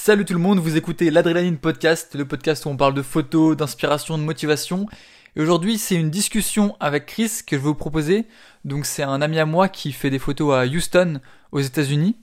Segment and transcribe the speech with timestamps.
[0.00, 3.56] Salut tout le monde, vous écoutez l'Adrénaline Podcast, le podcast où on parle de photos,
[3.56, 4.86] d'inspiration, de motivation.
[5.34, 8.24] Et aujourd'hui, c'est une discussion avec Chris que je vais vous proposer.
[8.64, 12.16] Donc, c'est un ami à moi qui fait des photos à Houston, aux États-Unis.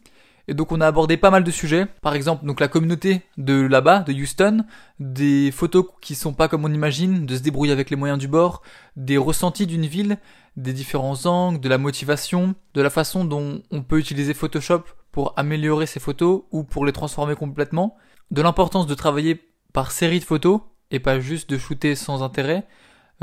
[0.48, 1.86] Et donc, on a abordé pas mal de sujets.
[2.02, 4.64] Par exemple, donc la communauté de là-bas, de Houston,
[5.00, 8.30] des photos qui sont pas comme on imagine, de se débrouiller avec les moyens du
[8.30, 8.64] bord,
[8.96, 10.18] des ressentis d'une ville,
[10.56, 14.86] des différents angles, de la motivation, de la façon dont on peut utiliser Photoshop
[15.16, 17.96] pour améliorer ses photos ou pour les transformer complètement,
[18.32, 20.60] de l'importance de travailler par série de photos
[20.92, 22.68] et pas juste de shooter sans intérêt,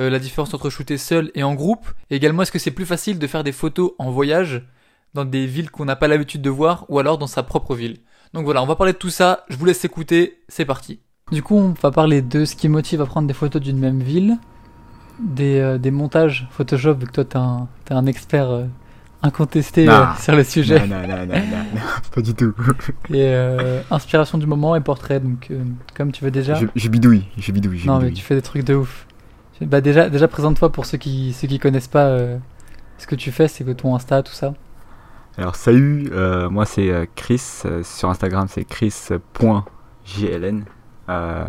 [0.00, 2.86] euh, la différence entre shooter seul et en groupe, et également est-ce que c'est plus
[2.86, 4.66] facile de faire des photos en voyage
[5.12, 7.98] dans des villes qu'on n'a pas l'habitude de voir ou alors dans sa propre ville?
[8.32, 11.00] Donc voilà, on va parler de tout ça, je vous laisse écouter, c'est parti.
[11.30, 14.02] Du coup, on va parler de ce qui motive à prendre des photos d'une même
[14.02, 14.38] ville,
[15.20, 18.64] des, euh, des montages Photoshop, vu que toi t'es un, t'es un expert euh,
[19.22, 19.92] incontesté Non.
[19.92, 20.86] euh, sur le sujet.
[20.86, 21.80] Non, non, non, non,
[22.14, 22.52] pas du tout.
[23.10, 25.62] Et euh, inspiration du moment et portrait, donc euh,
[25.94, 26.54] comme tu veux déjà.
[26.54, 29.06] Je, je bidouille, je bidouille, je non mais tu fais des trucs de ouf.
[29.60, 32.36] Bah déjà, déjà présente-toi pour ceux qui ceux qui connaissent pas euh,
[32.98, 34.54] ce que tu fais, c'est que ton Insta, tout ça.
[35.38, 36.10] Alors, salut,
[36.50, 40.64] moi c'est Chris, sur Instagram c'est chris.gln.
[41.08, 41.44] Euh,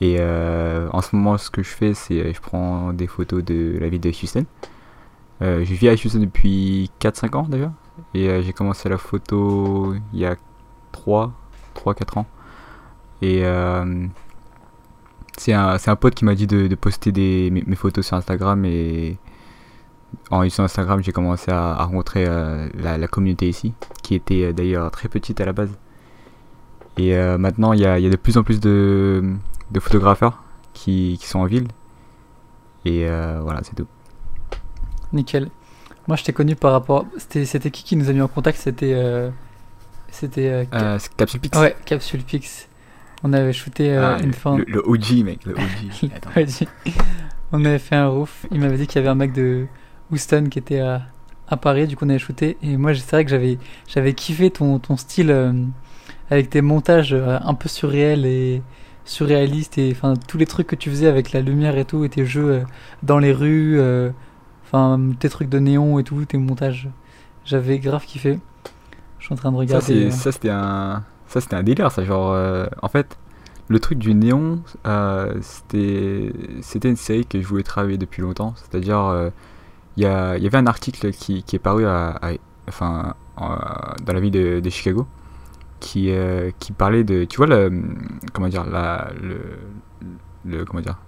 [0.00, 3.88] et en ce moment, ce que je fais, c'est je prends des photos de la
[3.88, 4.44] ville de Houston.
[5.42, 7.72] Euh, je vis à Houston depuis 4-5 ans déjà.
[8.14, 10.36] Et euh, j'ai commencé la photo il y a
[10.92, 11.32] 3,
[11.76, 12.26] 3-4 ans.
[13.22, 14.06] Et euh,
[15.36, 18.64] c'est un, un pote qui m'a dit de, poster des, mes, photos sur Instagram.
[18.64, 19.18] Et
[20.30, 22.26] en utilisant Instagram, j'ai commencé à, rencontrer
[22.74, 25.76] la, communauté ici, qui était d'ailleurs très petite à la base.
[26.96, 29.34] Et maintenant, il y y a de plus en plus de,
[29.72, 31.68] de photographeurs qui, qui sont en ville.
[32.84, 33.06] Et
[33.40, 33.88] voilà, c'est tout.
[35.14, 35.48] Nickel.
[36.06, 37.06] Moi, je t'ai connu par rapport.
[37.16, 38.58] C'était c'était qui qui nous a mis en contact?
[38.58, 39.30] C'était euh,
[40.10, 41.58] c'était euh, Euh, Capsule Pix.
[41.58, 42.68] ouais Capsule Pix.
[43.22, 44.58] On avait shooté Ah, une fois.
[44.58, 46.10] le, le OG, mec, le OG.
[46.14, 46.30] Attends.
[47.52, 48.44] On avait fait un roof.
[48.50, 49.66] Il m'avait dit qu'il y avait un mec de
[50.12, 51.02] Houston qui était à,
[51.48, 51.86] à Paris.
[51.86, 52.58] Du coup, on avait shooté.
[52.62, 53.58] Et moi, c'est vrai que j'avais
[53.88, 55.34] j'avais kiffé ton, ton style
[56.30, 58.60] avec tes montages un peu surréels et
[59.06, 59.78] surréalistes.
[59.78, 62.04] Et enfin, tous les trucs que tu faisais avec la lumière et tout.
[62.04, 62.62] Et tes jeux
[63.02, 63.80] dans les rues.
[64.74, 66.24] Euh, Enfin, tes trucs de néon et tout.
[66.24, 66.88] Tes montages.
[67.44, 68.38] J'avais grave kiffé.
[69.18, 70.06] Je suis en train de regarder.
[70.06, 72.04] euh, ça, c'était un, ça, c'était un délire, ça.
[72.04, 73.18] Genre, euh, en fait,
[73.68, 78.54] le truc du néon, euh, c'était, c'était une série que je voulais travailler depuis longtemps.
[78.56, 79.30] C'est-à-dire, euh,
[79.96, 82.32] il y, a- il y avait un article qui, qui est paru à, à-
[82.68, 83.56] enfin, en-
[84.04, 85.06] dans la ville de, de Chicago,
[85.80, 87.70] qui, euh, qui parlait de, tu vois, le,
[88.32, 89.40] comment dire, la, le,
[90.44, 90.98] le, comment dire,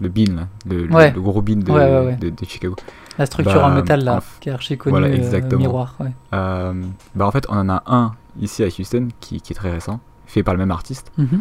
[0.00, 1.10] le bin, là, le, le- Ouais.
[1.12, 2.16] le gros bin de, Ouais, ouais, ouais.
[2.16, 2.76] de, de Chicago.
[3.18, 4.92] la structure bah, en métal là, en qui est archi connue.
[4.92, 5.60] voilà, euh, exactement.
[5.60, 5.96] miroir.
[6.34, 6.72] Euh,
[7.14, 10.00] bah en fait, on en a un ici à Houston qui, qui est très récent,
[10.26, 11.10] fait par le même artiste.
[11.18, 11.40] Mhm.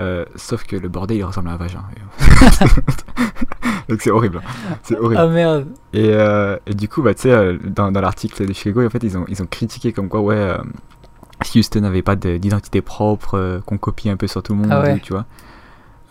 [0.00, 1.82] Euh, sauf que le bordel il ressemble à un vagin.
[3.88, 4.40] Donc c'est horrible.
[4.82, 5.16] C'est horrible.
[5.20, 5.66] Ah merde.
[5.92, 9.02] Et, euh, et du coup, bah, tu sais, dans, dans l'article de Chicago, en fait,
[9.02, 10.58] ils ont, ils ont critiqué comme quoi, ouais, euh,
[11.56, 14.82] Houston n'avait pas de- d'identité propre, qu'on copie un peu sur tout le monde, Ah
[14.82, 15.00] ouais.
[15.00, 15.24] tu vois.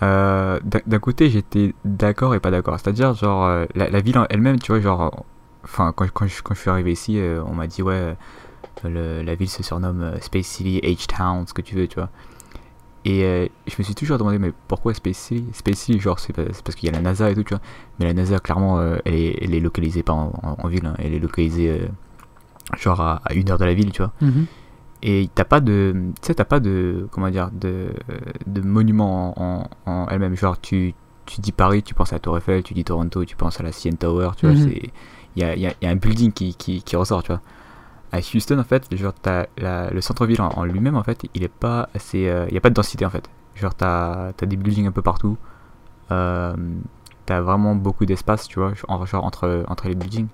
[0.03, 2.79] Euh, D'un côté, j'étais d'accord et pas d'accord.
[2.79, 5.25] C'est-à-dire, genre, euh, la, ville elle-même, tu vois, genre,
[5.63, 8.15] enfin, quand, je, suis arrivé ici, euh, on m'a dit, ouais,
[8.83, 12.09] la ville se surnomme Space City, H-Town, ce que tu veux, tu vois.
[13.05, 15.45] Et je me suis toujours demandé, mais pourquoi Space City?
[15.53, 17.61] Space City, genre, c'est parce qu'il y a la NASA et tout, tu vois.
[17.99, 20.95] Mais la NASA, clairement, elle, est, localisée pas en, ville, hein.
[20.99, 21.81] elle est localisée,
[22.77, 24.11] genre, à, une heure de la ville, tu vois.
[24.21, 24.45] Mhm.
[25.03, 27.89] Et t'as pas de, tu sais, t'as pas de, comment dire, de,
[28.47, 30.35] de monument en, en, en elle-même.
[30.35, 33.35] Genre, tu, tu dis Paris, tu penses à la Tour Eiffel, tu dis Toronto, tu
[33.35, 34.55] penses à la CN Tower, tu vois.
[34.55, 34.91] C'est
[35.35, 37.41] Il y a, y, a, y a un building qui, qui, qui ressort, tu vois.
[38.11, 41.47] À Houston, en fait, genre, t'as le centre-ville en, en lui-même, en fait, il est
[41.49, 43.29] pas assez, euh, y a pas de densité, en fait.
[43.55, 45.37] Genre, t'as as des buildings un peu partout.
[46.11, 46.55] Euh,
[47.25, 50.27] t'as vraiment beaucoup d'espace, tu vois, en- genre, entre, entre les buildings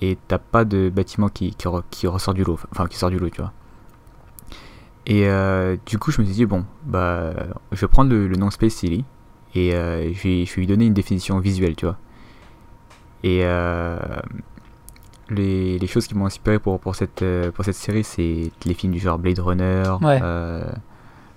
[0.00, 3.10] et t'as pas de bâtiment qui, qui, re- qui ressort du lot, enfin qui sort
[3.10, 3.52] du lot, tu vois.
[5.06, 7.32] Et euh, du coup, je me suis dit, bon, bah,
[7.72, 9.04] je vais prendre le, le nom Space City
[9.54, 11.96] et euh, je, vais, je vais lui donner une définition visuelle, tu vois.
[13.24, 13.98] Et euh,
[15.30, 17.24] les, les choses qui m'ont inspiré pour, pour, cette,
[17.54, 20.20] pour cette série, c'est les films du genre Blade Runner, Ouais.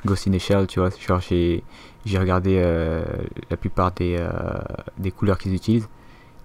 [0.06, 0.90] Ghost in the Shell, tu vois.
[0.90, 1.64] Genre, j'ai
[2.06, 2.60] j'ai regardé
[3.52, 4.18] la plupart des,
[4.98, 5.88] des couleurs qu'ils utilisent.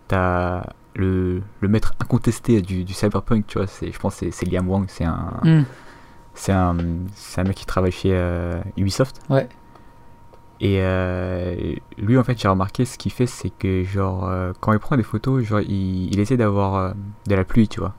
[0.09, 0.65] T'as
[0.97, 4.87] le, le maître incontesté du, du cyberpunk, tu vois, je pense que c'est- Liam Wang,
[4.89, 5.65] c'est un, Mhm.
[6.35, 6.77] c'est un,
[7.37, 9.21] un mec qui travaille chez euh, Ubisoft.
[9.31, 9.49] Ouais.
[10.61, 14.73] Et euh, lui, en fait, j'ai remarqué ce qu'il fait, c'est que, genre, euh, quand
[14.73, 16.95] il prend des photos, genre, il, il essaie d'avoir
[17.27, 17.95] de la pluie, tu vois.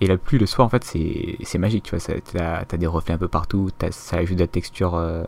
[0.00, 2.04] et la pluie le soir, en fait, c'est c'est magique, tu vois.
[2.32, 5.22] T'as as des reflets un peu partout, ça ajoute de la texture euh,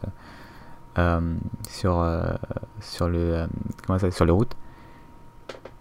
[0.98, 1.20] euh,
[1.68, 2.22] sur, euh,
[2.80, 3.46] sur, le,
[3.86, 4.56] comment ça, sur les routes.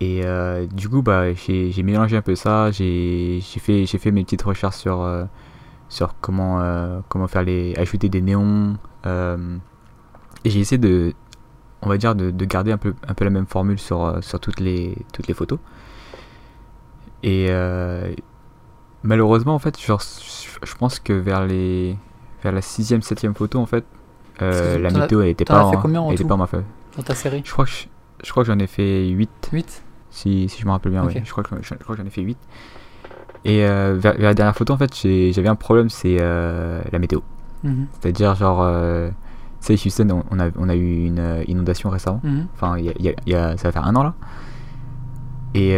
[0.04, 2.72] Et euh, du coup, bah, j'ai mélangé un peu ça.
[2.72, 5.24] J'ai fait, mes petites recherches sur, euh,
[5.88, 8.78] sur comment, euh, comment faire les, ajouter des néons.
[9.06, 11.14] et j'ai essayé de,
[11.82, 14.42] on va dire, de, de garder un peu, un peu la même formule sur, sur
[14.42, 15.60] toutes, les, toutes les photos.
[17.24, 17.48] Et
[19.04, 21.96] malheureusement, en fait, genre, je pense que vers, les,
[22.44, 23.86] vers la sixième, septième photo, en fait,
[24.42, 26.66] la météo elle était t'en pas, en- en était en ma faveur.
[26.98, 27.42] Dans ta série?
[27.46, 27.86] Je crois que je,
[28.22, 29.84] je crois que j'en ai fait 8 8
[30.14, 31.14] si, si je me rappelle bien, Ok.
[31.16, 31.22] ouais.
[31.26, 32.38] Je crois que, j'en ai fait 8.
[33.46, 37.00] Et euh, vers, vers la dernière photo, en fait, j'avais un problème, c'est euh, la
[37.00, 37.20] météo.
[37.64, 37.88] Mhm.
[38.00, 39.10] C'est-à-dire, genre, euh,
[39.66, 42.22] tu sais, Houston, on, on a, on a eu une euh, inondation récemment.
[42.24, 42.48] Mhm.
[42.56, 44.14] Enfin, y a- y a- il y a- ça va faire un an là.
[45.56, 45.78] Et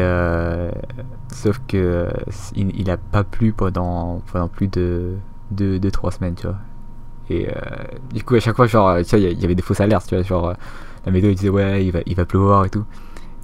[1.30, 2.08] sauf que
[2.56, 5.16] il, il a pas plu pendant, pendant plus de
[5.52, 6.58] 2-3 semaines, tu vois.
[7.30, 7.48] Et
[8.14, 10.16] du coup, à chaque fois, genre, tu vois, il y avait des fausses alertes, tu
[10.16, 10.54] vois, genre,
[11.06, 12.86] la météo il disait ouais, il va, il va pleuvoir et tout.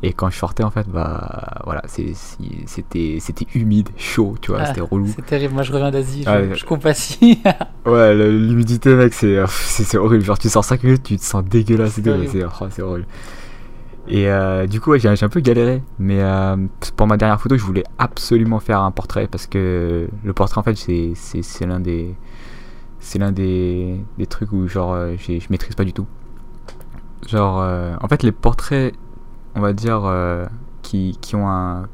[0.03, 2.13] Et quand je sortais, en fait, bah voilà, c'était
[2.65, 5.07] c'était humide, chaud, tu vois, Ah, c'était relou.
[5.15, 7.39] C'est terrible, moi je reviens d'Asie, je, Ah je compatis.
[7.85, 10.23] Ouais, l'humidité, mec, c'est euh, c'est horrible.
[10.23, 12.49] Genre, tu sors 5 minutes, tu te sens dégueulasse C'est horrible.
[12.61, 13.07] Oh, c'est horrible.
[14.07, 15.83] Et euh, du coup, ouais, j'ai un peu galéré.
[15.99, 16.57] Mais euh,
[16.97, 20.63] pour ma dernière photo, je voulais absolument faire un portrait parce que le portrait, en
[20.63, 22.15] fait, c'est- c'est c'est l'un des.
[22.99, 26.05] C'est l'un des, des trucs où, genre, euh, je maîtrise pas du tout.
[27.27, 28.93] Genre, euh, en fait, les portraits,
[29.55, 30.45] on va dire, euh,
[30.81, 31.87] qui, qui ont un.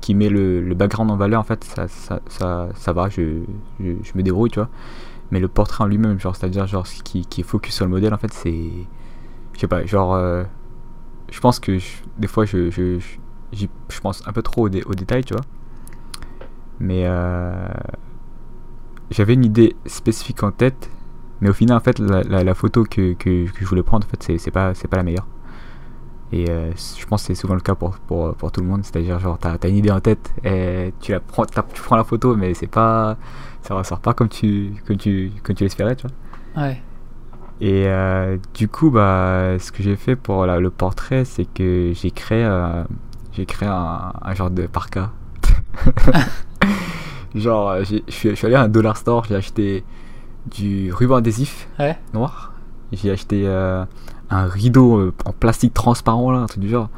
[0.00, 3.42] qui met le, le background en valeur, en fait, ça, ça, ça, ça va, je,
[3.80, 4.68] je, me débrouille, tu vois.
[5.30, 8.14] Mais le portrait en lui-même, genre, c'est-à-dire, genre, qui, qui est focus sur le modèle,
[8.14, 8.70] en fait, c'est.
[9.54, 10.14] Je sais pas, genre.
[10.14, 10.44] euh,
[11.30, 11.78] je pense que
[12.18, 12.98] des fois, je, je,
[13.52, 13.66] je,
[14.00, 15.44] pense un peu trop aux, dé- détails, tu vois.
[16.80, 17.04] Mais.
[17.06, 17.68] euh,
[19.10, 20.90] j'avais une idée spécifique en tête,
[21.40, 24.50] mais au final, en fait, la, photo que, que, je voulais prendre, en fait, c'est,
[24.50, 25.26] pas, pas la meilleure.
[26.32, 28.80] Et euh, je pense que c'est souvent le cas pour, pour, pour tout le monde,
[28.84, 32.04] c'est-à-dire, genre, t'as, t'as une idée en tête, et tu, la prends, tu prends la
[32.04, 33.16] photo, mais c'est pas.
[33.62, 36.06] ça ressort pas comme tu, comme tu, comme tu l'espérais, tu
[36.54, 36.64] vois.
[36.64, 36.80] ouais.
[37.60, 41.92] Et euh, du coup, bah, ce que j'ai fait pour la- le portrait, c'est que
[41.94, 42.82] j'ai créé, euh,
[43.32, 45.10] j'ai créé un, un genre de parka.
[47.34, 49.84] genre, je suis je suis allé à un dollar store, j'ai acheté
[50.50, 51.96] du ruban adhésif Ouais.
[52.14, 52.51] noir.
[52.92, 53.84] J'ai acheté euh,
[54.30, 56.88] un rideau euh, en plastique transparent, là, un truc du genre.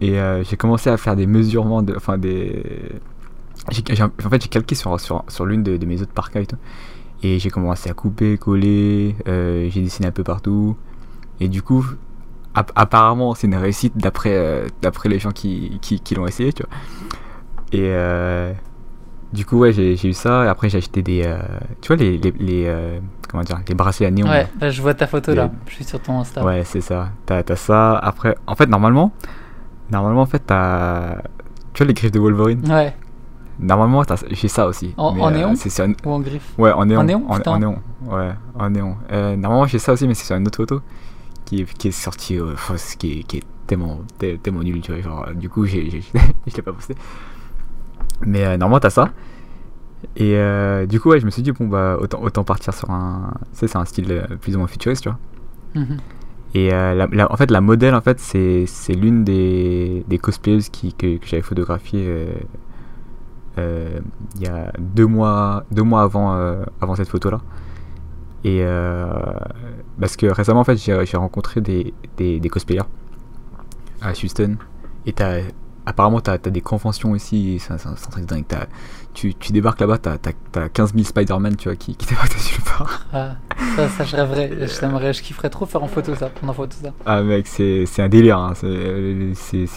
[0.00, 2.64] Et euh, j'ai commencé à faire des mesurements, de, enfin des.
[3.68, 6.56] en fait, j'ai calqué sur, sur, sur l'une de, mes autres parkas et tout.
[7.22, 10.76] Et j'ai commencé à couper, coller, j'ai dessiné un peu partout.
[11.38, 11.84] Et du coup,
[12.54, 16.62] app- apparemment, c'est une réussite d'après d'après les gens qui, qui, qui l'ont essayé, tu
[16.62, 16.72] vois.
[17.72, 17.92] Et
[19.32, 20.44] du coup, ouais, j'ai eu ça.
[20.44, 21.22] Et après, j'ai acheté des.
[21.24, 21.38] euh,
[21.80, 22.18] tu vois, les.
[22.18, 22.98] les, les, euh,
[23.28, 24.26] comment dire Les bracelets à néon.
[24.28, 26.44] Ouais, là je vois ta photo là, je suis sur ton Insta.
[26.44, 27.10] Ouais, c'est ça.
[27.26, 27.96] T'as t'as ça.
[27.98, 29.12] Après, en fait, normalement,
[29.90, 31.16] normalement, en fait, t'as.
[31.72, 32.62] Tu vois les griffes de Wolverine?
[32.68, 32.94] Ouais.
[33.60, 34.94] Normalement, t'as- j'ai ça aussi.
[34.96, 35.54] En- mais, en euh, néon?
[35.54, 36.54] C'est sur une- Ou en griffe?
[36.58, 37.00] Ouais, en néon.
[37.00, 37.78] En néon, En, en néon.
[38.06, 38.96] Ouais, en néon.
[39.10, 40.80] Normalement, j'ai ça aussi, mais c'est sur une autre photo
[41.44, 42.38] qui est, qui est sortie,
[42.98, 45.00] qui est, qui est tellement, te- tellement nul, tu vois.
[45.02, 46.02] Genre, du coup, j'ai, j'ai-
[46.46, 46.94] je l'ai pas posté.
[48.26, 49.10] Mais euh, normalement, t'as ça.
[50.16, 52.90] Et euh, du coup, ouais, je me suis dit, bon, bah, autant, autant partir sur
[52.90, 53.32] un.
[53.52, 55.18] Tu sais, c'est un style euh, plus ou moins futuriste, tu vois.
[55.74, 55.96] Mhm.
[56.54, 60.68] Et euh, la- la- en fait, la modèle, en fait, c'est, l'une des, des cosplayeuses
[60.68, 62.28] qui, que, que j'avais photographiée
[64.36, 66.32] il y a deux mois, deux mois avant,
[66.80, 67.40] avant cette photo-là.
[68.44, 68.64] Et
[70.00, 72.88] parce que récemment, en fait, j'ai, j'ai rencontré des, des, des cosplayers
[74.00, 74.56] à Houston.
[75.06, 75.40] Et t'as,
[75.86, 77.58] apparemment, t'as, t'as des conventions aussi.
[77.60, 78.44] C'est, un- truc dingue.
[79.12, 82.60] Tu, tu débarques là-bas, t'as, t'as 15 000 Spider-Man tu vois, qui, qui débarquent dessus
[82.60, 83.06] le part.
[83.12, 83.30] Ah,
[83.74, 86.54] ça, ça je rêverais, je t'aimerais, je kifferais trop faire en photo ça, prendre en
[86.54, 86.90] photo ça.
[87.04, 88.52] Ah mec, c'est un délire, hein.
[88.54, 88.66] c'est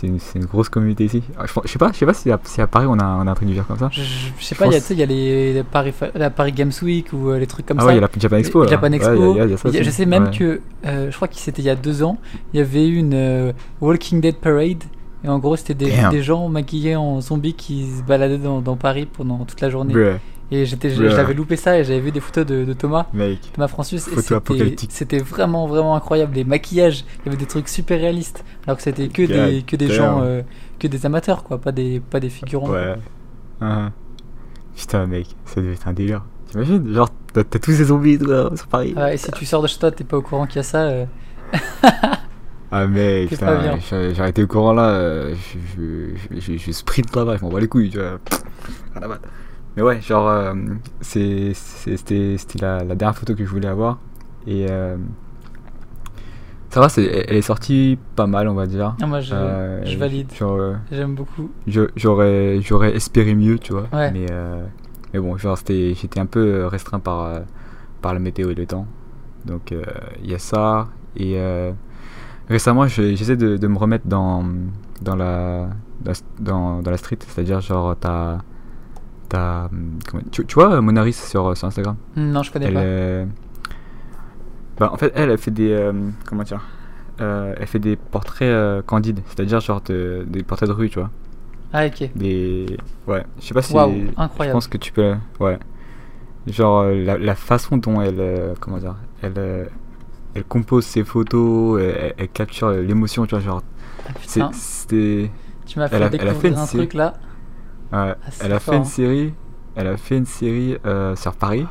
[0.04, 1.24] une, grosse communauté ici.
[1.36, 3.00] Ah, Je, pense- je sais pas, je sais pas si à, si à Paris on
[3.00, 3.90] a, on a un truc du genre comme ça.
[3.92, 4.02] Je,
[4.40, 6.52] sais pas, il y a, tu sais, il y a les, les Paris, la Paris
[6.52, 7.88] Games Week ou euh, les trucs comme ah ça.
[7.88, 8.64] ouais, il y a la Japan Expo.
[8.64, 8.70] Là.
[8.70, 9.34] Japan Expo.
[9.34, 10.38] il y a- y ça je sais même Ouais.
[10.38, 12.20] que, euh, je crois que c'était il y a deux ans,
[12.54, 14.84] il y avait eu une euh, Walking Dead Parade.
[15.24, 19.08] Et en gros, c'était des, gens maquillés en zombies qui se baladaient dans, dans Paris
[19.12, 19.94] pendant toute la journée.
[20.51, 23.39] Et j'avais loupé ça et j'avais vu des photos de, de Thomas, mec.
[23.53, 23.98] Thomas Photo
[24.89, 26.36] c'était- vraiment, vraiment incroyable.
[26.36, 28.44] Les maquillages, il y avait des trucs super réalistes.
[28.68, 29.96] Alors que c'était que God des, que des damn.
[29.96, 30.42] gens, euh,
[30.80, 32.70] que des amateurs, quoi, pas des, pas des figurants.
[32.70, 32.96] Ouais.
[33.62, 33.89] Ah.
[34.75, 36.24] Putain, mec, ça devait être un délire.
[36.51, 38.94] T'imagines Genre, t'as tous ces zombies sur Paris.
[38.96, 40.63] Ouais, et si tu sors de chez toi, t'es pas au courant qu'il y a
[40.63, 40.82] ça.
[40.84, 41.06] euh,
[42.75, 43.77] Ah, mec, C'est pas bien.
[43.77, 45.36] putain, j'a- j'aurais été au courant là, je,
[46.32, 48.20] je, je, je, sprint là-bas, je m'en bats les couilles, tu vois.
[49.75, 50.53] Mais ouais, genre, euh,
[51.01, 54.00] c'était la, la dernière photo que je voulais avoir.
[54.46, 54.98] Et euh,
[56.70, 58.96] ça va, elle est sortie pas mal, on va dire.
[59.01, 60.32] Ah, moi, je, Euh, je valide.
[60.92, 61.51] J'aime beaucoup.
[61.68, 62.60] j'aurais
[62.96, 63.88] espéré mieux, tu vois.
[63.94, 64.12] Ouais.
[64.12, 64.25] Mais,
[65.13, 67.42] mais bon, genre, j'étais un peu restreint par,
[68.01, 68.88] par la météo et le temps.
[69.46, 69.74] Donc,
[70.24, 70.88] il y a ça.
[71.15, 71.72] Et euh,
[72.50, 74.44] récemment, je- j'essaie de, de me remettre dans,
[75.02, 75.70] dans, la,
[76.40, 77.20] dans, dans la street.
[77.28, 78.40] C'est-à-dire, genre, t'as.
[79.30, 79.70] t'as,
[80.10, 81.96] comment- Tu, tu vois Monaris sur, sur Instagram?
[82.16, 82.80] Non, je connais elle, pas.
[82.82, 83.26] euh,
[84.80, 85.72] bah, en fait, elle, elle fait des.
[85.72, 85.94] euh,
[86.26, 86.62] comment dire
[87.22, 89.20] Euh, Elle fait des portraits euh, candides.
[89.28, 91.12] C'est-à-dire, genre, de- des portraits de rue, tu vois.
[91.72, 92.10] Ah, ok.
[92.16, 92.78] Des.
[93.08, 93.74] Ouais, je sais pas si.
[93.74, 94.56] Waouh, Je incroyable.
[94.56, 95.14] pense que tu peux.
[95.40, 95.58] Ouais.
[96.48, 98.20] Genre, euh, la, la façon dont elle.
[98.20, 99.34] euh, comment dire Elle.
[100.36, 103.62] Euh, elle compose ses photos, elle, elle capture l'émotion, tu vois, genre.
[104.40, 105.32] Ah, C'était.
[105.66, 107.13] tu m'as fait elle a- elle a découvrir fait un truc là.
[107.92, 109.34] Ouais, c'est elle a fort, fait une série.
[109.75, 111.66] Elle a fait une série euh, sur Paris.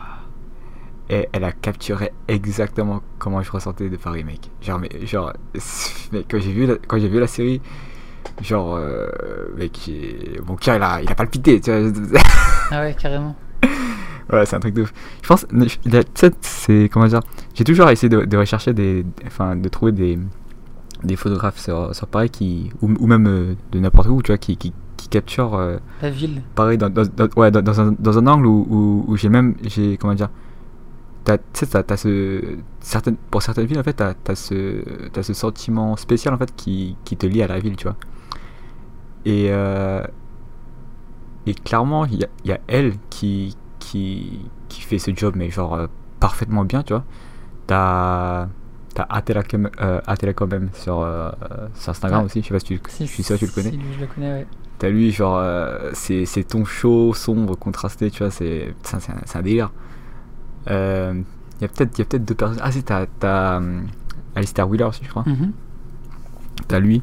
[1.10, 4.50] Et elle a capturé exactement comment je ressentais de Paris, mec.
[4.62, 5.32] Genre, mais, genre,
[6.12, 7.60] mec, quand j'ai vu la, quand j'ai vu la série,
[8.40, 9.08] genre, euh,
[9.56, 9.90] mec,
[10.46, 11.90] mon cœur il a, il a palpité, tu vois.
[12.70, 13.36] Ah ouais, carrément.
[14.30, 14.92] Ouais, c'est un truc de ouf.
[15.22, 15.46] Je pense,
[16.42, 17.20] c'est comment dire.
[17.54, 20.18] J'ai toujours essayé de, de rechercher des, enfin, de trouver des,
[21.02, 24.38] des photographes sur, sur Paris qui, ou, ou même euh, de n'importe où, tu vois,
[24.38, 26.42] qui, qui, qui capturent euh, La ville.
[26.54, 29.54] Paris dans, dans, dans- ouais, dans, un, dans un angle où, où, où j'ai même,
[29.64, 30.28] j'ai comment dire.
[31.24, 32.42] Tu sais, t'as, ce,
[32.80, 36.52] certaines, pour certaines villes en fait, t'as, t'as ce, t'as ce sentiment spécial en fait
[36.56, 37.94] qui, qui te lie à la ville, tu vois.
[39.24, 40.02] Et euh,
[41.46, 45.50] et clairement, il y a, y a elle qui, qui, qui fait ce job, mais
[45.50, 45.86] genre euh,
[46.20, 47.04] parfaitement bien, tu vois.
[47.66, 48.48] T'as,
[48.94, 50.00] t'as Atela, quand même- euh,
[50.34, 51.30] quand même sur, euh,
[51.74, 52.26] sur Instagram Ouais.
[52.26, 53.70] aussi, je sais pas si tu, Si, je suis sûr que tu le connais.
[53.70, 54.46] si, lui, je le connais, ouais.
[54.78, 59.70] T'as lui, genre, euh, c'est ton chaud, sombre, contrasté, tu vois, c'est un, un délire.
[60.66, 61.24] Il
[61.60, 62.58] y a peut-être peut-être deux personnes.
[62.62, 63.86] Ah, si, t'as hum,
[64.34, 65.24] Alistair Wheeler aussi, je crois.
[65.26, 65.52] Mhm.
[66.68, 67.02] T'as lui.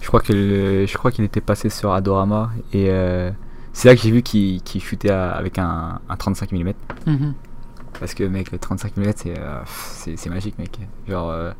[0.00, 2.88] Je crois qu'il était passé sur Adorama et
[3.72, 6.72] c'est là que j'ai vu qu'il shootait à- avec un, un 35 mm.
[7.06, 7.34] Mhm.
[7.98, 10.78] Parce que mec, le 35 mm c'est euh, c'est magique mec.
[11.08, 11.52] Genre euh,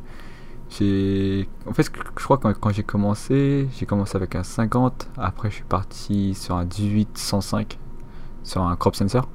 [0.69, 5.09] j'ai en fait je crois que quand, quand j'ai commencé, j'ai commencé avec un 50,
[5.17, 7.77] après je suis parti sur un 18 105
[8.43, 9.27] sur un crop sensor.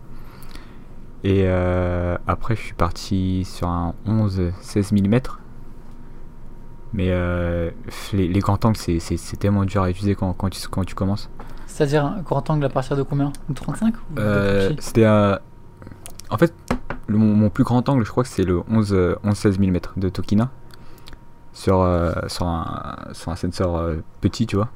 [1.24, 5.18] Et euh, après je suis parti sur un 11 16 mm.
[6.92, 7.70] Mais euh,
[8.12, 11.28] les, les grands angles c'est tellement dur à utiliser quand, quand, tu, quand tu commences.
[11.76, 15.38] C'est-à-dire un grand angle à partir de combien De 35 ou de Euh, C'était un.
[16.30, 16.54] En fait,
[17.06, 19.78] le- mon, mon plus grand angle, je crois que c'est le 11, euh, 11-16 mm
[19.98, 20.48] de Tokina.
[21.52, 24.68] Sur, euh, sur, un, sur un sensor euh, petit, tu vois.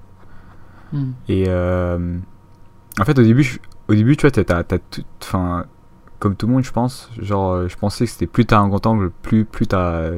[0.93, 1.15] Mhm.
[1.29, 5.03] Et en fait, au début, je- au début tu vois, t'as, tout.
[5.23, 5.65] Enfin,
[6.19, 8.87] comme tout le monde, je pense, genre, je pensais que c'était plus t'as un grand
[8.87, 10.11] angle, plus, plus t'as.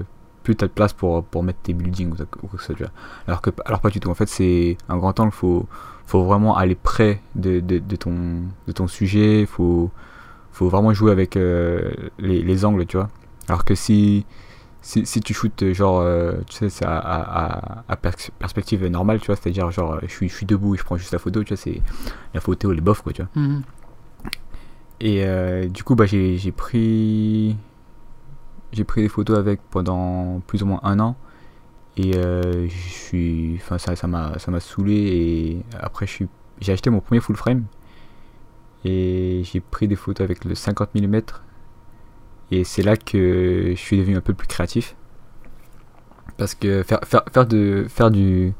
[0.42, 2.16] Plus t'as de place pour, pour mettre tes buildings ou,
[2.48, 2.90] quoi que ce soit.
[3.28, 4.10] Alors, que, alors pas du tout.
[4.10, 5.68] En fait, c'est un grand angle, faut,
[6.12, 8.12] faut vraiment aller près de, de, de ton,
[8.66, 9.90] de ton sujet, faut,
[10.52, 13.08] faut vraiment jouer avec euh, les, les angles, tu vois.
[13.48, 14.26] Alors que si,
[14.82, 18.84] si, si tu shootes, genre, euh, tu sais, c'est à, à, à- à pers- perspective
[18.88, 21.18] normale, tu vois, c'est-à-dire, genre, je suis, je suis debout et je prends juste la
[21.18, 21.80] photo, tu vois, c'est
[22.34, 23.30] la photo, elle est bof, quoi, tu vois.
[23.42, 23.62] Mhm.
[25.00, 27.56] Et euh, du coup, bah, j'ai pris.
[28.72, 31.16] J'ai pris des photos avec pendant plus ou moins un an.
[31.96, 33.54] Et euh, je suis.
[33.56, 34.94] Enfin, ça ça m'a ça m'a saoulé.
[34.94, 36.28] Et après, je suis
[36.60, 37.64] j'ai acheté mon premier full frame.
[38.84, 41.20] Et j'ai pris des photos avec le 50 mm.
[42.50, 44.96] Et c'est là que je suis devenu un peu plus créatif.
[46.36, 48.52] Parce que faire, faire, faire, de, faire du,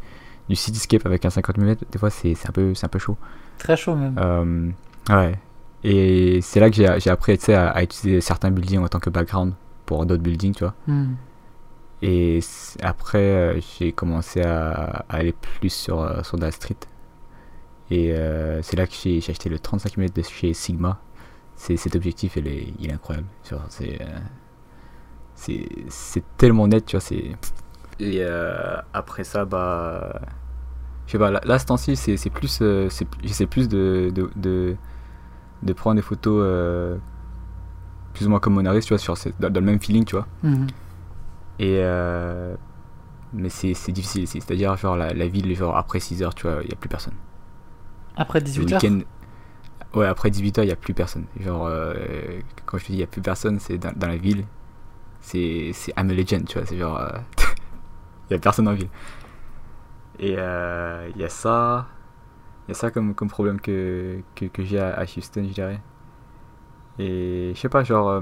[0.48, 3.16] du cityscape avec un 50 mm, des fois, c'est un, peu- c'est un peu chaud.
[3.58, 4.14] Très chaud même.
[4.18, 4.70] Euh,
[5.10, 5.38] ouais.
[5.84, 9.54] Et c'est là que j'ai appris à, à utiliser certains buildings en tant que background
[9.86, 10.74] pour d'autres buildings, tu vois.
[10.86, 11.16] Mhm.
[12.02, 12.40] Et
[12.82, 16.76] après, euh, j'ai commencé à, aller plus sur, euh, sur street.
[17.90, 21.00] Et euh, c'est là que j'ai acheté le 35 mm de chez Sigma.
[21.54, 23.28] C'est cet objectif, il est, il est incroyable.
[23.68, 23.99] C'est
[25.35, 27.00] c'est c'est tellement net, tu vois.
[27.00, 27.32] c'est-
[28.00, 28.25] Et
[28.92, 30.21] après ça, bah.
[31.06, 32.59] Je sais pas, là, là ce temps-ci, c'est plus.
[32.62, 32.88] euh,
[33.23, 34.76] J'essaie plus de, de,
[35.62, 36.99] de, prendre des photos
[38.14, 40.26] plus ou moins comme Monaris, tu vois, sur, dans le même feeling, tu vois.
[40.42, 40.66] Mhm.
[41.59, 42.56] Et euh,
[43.32, 44.40] mais c'est difficile ici.
[44.40, 47.14] C'est-à-dire, genre, la, la ville, genre, après 6h, tu vois, il n'y a plus personne.
[48.16, 49.00] Après Le 18h week-end.
[49.94, 51.26] Ouais, après 18h, il n'y a plus personne.
[51.40, 51.94] Genre, euh,
[52.66, 54.44] quand je te dis il n'y a plus personne, c'est dans, dans la ville.
[55.21, 56.66] C'est c'est I'm a legend, tu vois.
[56.66, 57.00] C'est genre.
[58.30, 58.88] Il n'y a personne en ville.
[60.18, 61.88] Et euh, il y a ça.
[62.66, 65.52] Il y a ça comme, comme problème que, que, que j'ai à, à Houston, je
[65.54, 65.80] dirais.
[66.99, 68.09] Et je sais pas, genre.
[68.11, 68.21] euh,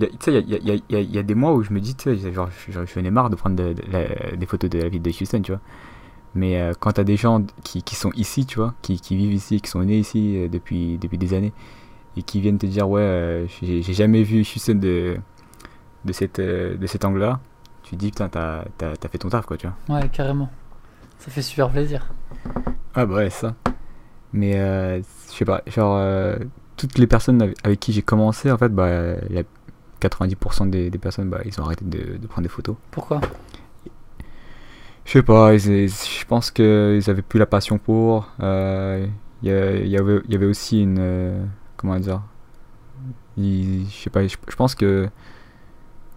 [0.00, 1.72] tu sais, il y a, y, a, y, a, y a des mois où je
[1.72, 4.68] me dis, tu sais, genre, je, venais marre de prendre de- de la- des photos
[4.70, 5.60] de la ville de Houston, tu vois.
[6.34, 9.32] Mais euh, quand t'as des gens qui, qui sont ici, tu vois, qui, qui vivent
[9.34, 11.52] ici, qui sont nés ici euh, depuis, depuis des années,
[12.16, 15.16] et qui viennent te dire, ouais, euh, j'ai jamais vu Houston de,
[16.04, 17.38] de, cette, euh, de cet angle-là,
[17.84, 19.96] tu te dis, putain, t'as t'as- t'as fait ton taf, quoi, tu vois.
[20.00, 20.50] Ouais, carrément.
[21.18, 22.06] Ça fait super plaisir.
[22.94, 23.54] Ah bah ouais, ça.
[24.32, 26.00] Mais je sais pas, genre
[26.76, 29.44] toutes les personnes avec, qui j'ai commencé, en fait, bah, il y a
[30.08, 32.76] 90% des, des personnes, bah, ils ont arrêté de, de prendre des photos.
[32.90, 33.20] Pourquoi?
[35.04, 38.28] Je sais pas, je pense qu'ils avaient plus la passion pour.
[38.40, 39.06] euh,
[39.42, 40.96] Il y, avait, il y avait aussi une.
[40.98, 41.44] euh,
[41.76, 42.22] comment dire
[43.36, 45.08] Je sais pas, je, pense que.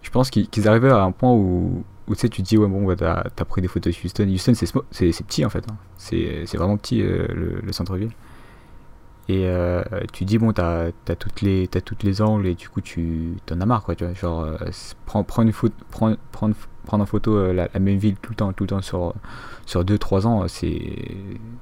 [0.02, 2.68] Je pense qu'ils arrivaient à un point où, où tu sais, tu te dis, ouais,
[2.68, 4.28] bon, bah, t'as t'as pris des photos de Houston.
[4.28, 5.64] Houston, c'est petit en fait.
[5.70, 5.76] hein.
[5.96, 8.10] C'est c'est vraiment petit euh, le, le centre-ville.
[9.28, 9.82] Et euh,
[10.12, 13.34] tu dis, bon, t'as as toutes, les- t'as toutes les angles et du coup, tu
[13.44, 13.94] t'en as marre, quoi.
[13.94, 14.56] Tu vois, genre, euh,
[15.04, 16.54] prends, prends une photo, prends, prendre,
[16.86, 19.12] prendre en photo euh, la, la même ville tout le temps, tout le temps sur,
[19.66, 20.80] sur 2-3 ans, euh, c'est.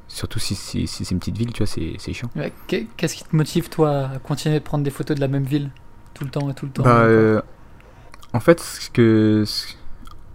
[0.07, 2.31] Surtout si, si, si c'est une petite ville, tu vois, c'est c'est chiant.
[2.37, 5.45] Ouais, Qu'est-ce qui te motive, toi, à continuer de prendre des photos de la même
[5.45, 5.71] ville
[6.15, 6.85] Tout le temps et tout le temps?
[6.85, 7.43] Bah,
[8.33, 9.43] en fait, ce que.
[9.45, 9.75] ce-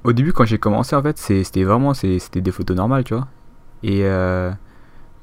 [0.04, 1.94] Au début, quand j'ai commencé, en fait, c'était vraiment.
[1.94, 3.28] C'était des photos normales, tu vois.
[3.84, 4.04] Et.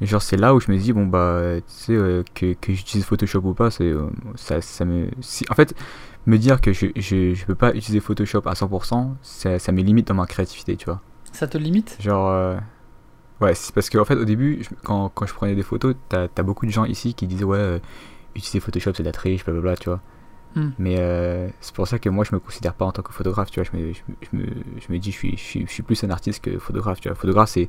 [0.06, 3.04] Genre, c'est là où je me dis, bon, bah, tu sais, euh, que, que j'utilise
[3.04, 3.84] Photoshop ou pas, c'est.
[3.84, 5.08] euh, ça, ça me.
[5.20, 5.74] si- en fait,
[6.26, 9.82] me dire que je, je, je peux pas utiliser Photoshop à 100%, ça, ça me
[9.82, 11.00] limite dans ma créativité, tu vois.
[11.32, 11.96] Ça te limite?
[12.00, 12.28] Genre.
[12.30, 12.56] euh,
[13.40, 16.26] Ouais, c'est parce qu'en fait, au début, je- quand, quand je prenais des photos, t'as
[16.36, 17.80] as beaucoup de gens ici qui disaient, ouais,
[18.34, 20.00] utiliser Photoshop, c'est de la triche, blablabla, tu vois.
[20.56, 20.70] Hmm.
[20.78, 20.96] Mais
[21.60, 23.70] c'est pour ça que moi, je me considère pas en tant que photographe, tu vois.
[23.72, 24.46] Je me, je, me- je me,
[24.86, 27.08] je me dis, je suis, je, suis, je suis plus un artiste que photographe, tu
[27.08, 27.14] vois.
[27.16, 27.68] Photographe, c'est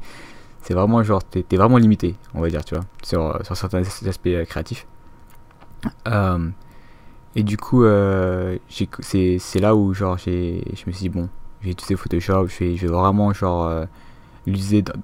[0.64, 3.82] c'est vraiment genre, t'es es vraiment limité, on va dire, tu vois, sur, sur certains
[3.82, 4.86] aspects euh, créatifs.
[6.08, 6.50] Euh,
[7.36, 11.30] et du coup, euh, j'ai- c'est là où, genre, j'ai je me suis dit, bon,
[11.62, 13.86] je vais utiliser Photoshop, je vais, je vais vraiment, genre, euh,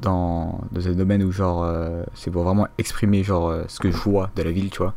[0.01, 3.91] dans, dans, un domaine où, genre, euh, c'est pour vraiment exprimer, genre, euh, ce que
[3.91, 4.93] je vois de la ville, tu vois.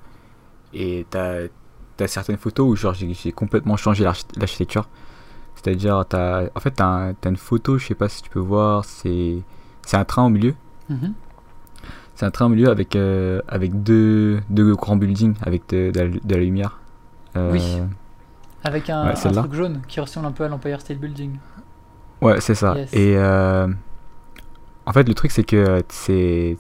[0.75, 1.49] Et t'as
[1.97, 4.89] t'as certaines photos où, genre, j'ai j'ai complètement changé l'archi- l'architecture.
[5.57, 8.85] C'est-à-dire, t'as, en fait, t'as t'as une photo, je sais pas si tu peux voir,
[8.85, 9.39] c'est
[9.89, 10.55] c'est un train au milieu.
[10.91, 11.15] Mhm.
[12.15, 16.01] C'est un train au milieu avec, euh, avec deux, deux grands buildings avec de, de
[16.01, 16.79] la, de la lumière.
[17.37, 17.63] Euh, Oui.
[18.65, 21.39] Avec un, Ouais, un truc jaune qui ressemble un peu à l'Empire State Building.
[22.21, 22.75] Ouais, c'est ça.
[22.77, 22.93] Yes.
[22.93, 23.69] Et euh,
[24.85, 26.57] en fait, le truc, c'est que c'est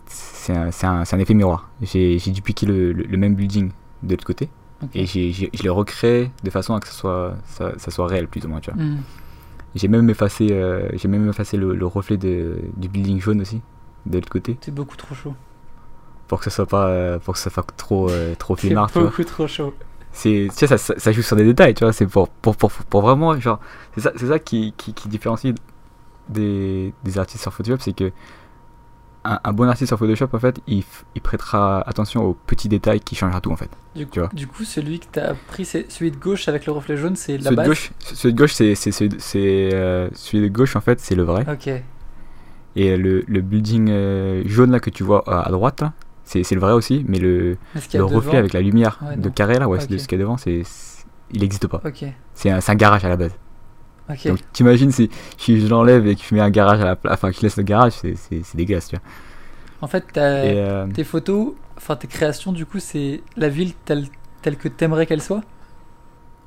[0.50, 1.68] un, un, un effet miroir.
[1.82, 3.72] J'ai dupliqué le, le, le même building
[4.04, 4.48] de l'autre côté
[4.94, 8.44] et je l'ai recréé de façon à que ça soit, ça, ça soit réel, plus
[8.44, 8.60] ou moins.
[8.60, 8.80] tu vois.
[8.82, 8.98] Mhm.
[9.74, 13.60] J'ai même effacé, euh, j'ai même effacé le, le reflet de, du building jaune aussi,
[14.06, 15.34] de l'autre côté, C'est beaucoup trop chaud.
[16.26, 19.24] pour que ça soit pas, euh, pour que ça soit trop, euh, trop C'est beaucoup
[19.24, 19.74] trop chaud.
[20.12, 22.56] c'est tu sais, ça, ça, ça joue sur des détails tu vois c'est pour, pour,
[22.56, 23.60] pour, pour vraiment genre
[23.94, 25.54] c'est ça, c'est ça qui, qui, qui différencie
[26.28, 28.10] des, des artistes sur Photoshop c'est que
[29.24, 30.84] un, un bon artiste sur Photoshop en fait il,
[31.22, 34.28] prêtera attention aux petits détails qui changera tout en fait Du coup, Tu vois.
[34.32, 37.36] du coup, celui que t'as pris, c'est celui de gauche avec le reflet jaune, c'est
[37.38, 37.68] la celui de base.
[37.68, 38.74] gauche celui de gauche c'est
[39.74, 41.68] euh, celui de gauche en fait c'est le vrai Ok.
[42.76, 45.82] et le, le building euh, jaune là que tu vois à, à droite
[46.24, 47.56] c'est le vrai aussi mais le,
[47.94, 49.90] reflet avec la lumière Ouais, de carré là ouais c'est Ok.
[49.92, 50.62] de ce qu'il y a devant c'est
[51.32, 52.04] il existe pas Ok.
[52.34, 53.32] c'est un, c'est un garage à la base
[54.24, 57.14] Donc t'imagines si, si je l'enlève et que je mets un garage à la place,
[57.14, 58.16] enfin que je laisse le garage, c'est,
[58.54, 59.04] dégueulasse, tu vois.
[59.80, 64.06] En fait, euh, tes photos, enfin tes créations, du coup, c'est la ville telle,
[64.42, 65.42] telle que t'aimerais qu'elle soit?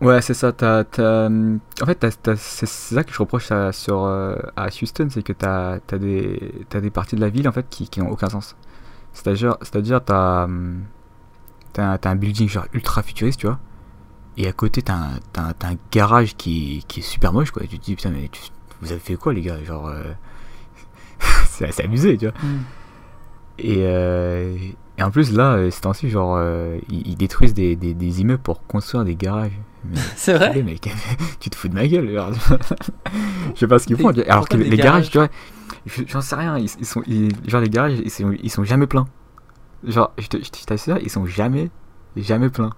[0.02, 0.52] ouais, c'est ça.
[0.98, 5.34] Hum, en fait, c'est, ça que je reproche à, sur, euh, à Houston, c'est que
[5.34, 8.56] t'as, t'as, des, des parties de la ville en fait qui, qui n'ont aucun sens.
[9.14, 10.84] C'est-à-dire, c'est-à-dire t'as, hum,
[11.78, 13.60] un building genre ultra futuriste, tu vois.
[14.42, 14.96] Et à côté, t'as
[15.38, 17.64] un, garage qui, qui est super moche, quoi.
[17.64, 18.42] Et tu te dis, putain, mais tu-
[18.82, 19.64] vous avez fait quoi, les gars?
[19.64, 20.02] Genre, euh,
[21.46, 22.34] c'est, c'est abusé, tu vois.
[23.60, 24.58] Et, euh,
[24.98, 28.42] et en plus, là, euh, ces temps-ci, genre, euh, ils, détruisent des, des, des immeubles
[28.42, 29.60] pour construire des garages.
[30.16, 30.52] C'est vrai?
[31.40, 32.12] tu te fous de ma gueule.
[32.12, 32.32] genre.
[33.54, 34.10] je sais pas ce qu'ils font.
[34.28, 35.12] Alors que les, garages?
[35.12, 35.28] garages, tu vois,
[35.86, 36.58] je- j'en sais rien.
[36.58, 39.06] Ils, ils sont, ils- genre, les garages, ils sont, ils sont jamais pleins.
[39.84, 41.70] Genre, je t'assure, ils sont jamais,
[42.16, 42.72] jamais pleins.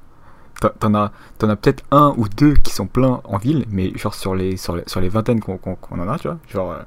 [0.62, 4.14] T'en- as, t'en as peut-être un ou deux qui sont pleins en ville, mais genre
[4.14, 5.60] sur les, sur les, sur les vingtaines qu'on
[6.00, 6.80] en a, tu vois, genre, euh,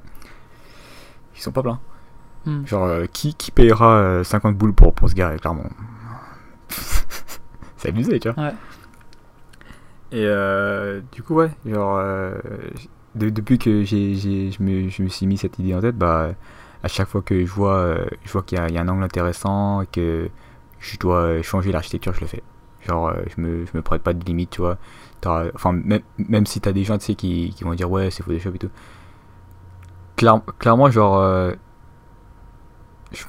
[1.35, 1.79] ils sont pas pleins.
[2.45, 2.65] Hmm.
[2.65, 5.65] Genre, euh, qui, qui payera euh, 50 boules pour, pour se garer, clairement?
[7.77, 8.43] C'est abusé, tu vois.
[8.45, 8.53] Ouais.
[10.11, 12.37] Et euh, du coup, ouais, genre, euh,
[13.15, 15.97] de- depuis que j'ai, j'ai- je, me, je me suis mis cette idée en tête,
[15.97, 16.31] bah,
[16.83, 18.81] à chaque fois que je vois, euh, je vois qu'il y, a- il y a
[18.81, 20.29] un angle intéressant et que
[20.79, 22.43] je dois changer l'architecture, je le fais.
[22.87, 24.77] Genre, euh, je me, je me prête pas de limite, tu vois.
[25.25, 28.23] Enfin, même, même si t'as des gens, tu sais, qui, qui vont dire ouais, c'est
[28.23, 28.69] Photoshop et tout.
[30.15, 31.51] Claire- clairement, genre, euh,
[33.11, 33.23] je,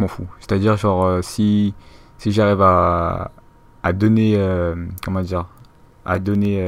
[0.00, 0.26] m'en fous.
[0.40, 1.74] C'est-à-dire, genre, euh, si,
[2.18, 3.30] si j'arrive à,
[3.82, 4.38] à donner,
[5.04, 5.46] comment dire,
[6.04, 6.62] à donner,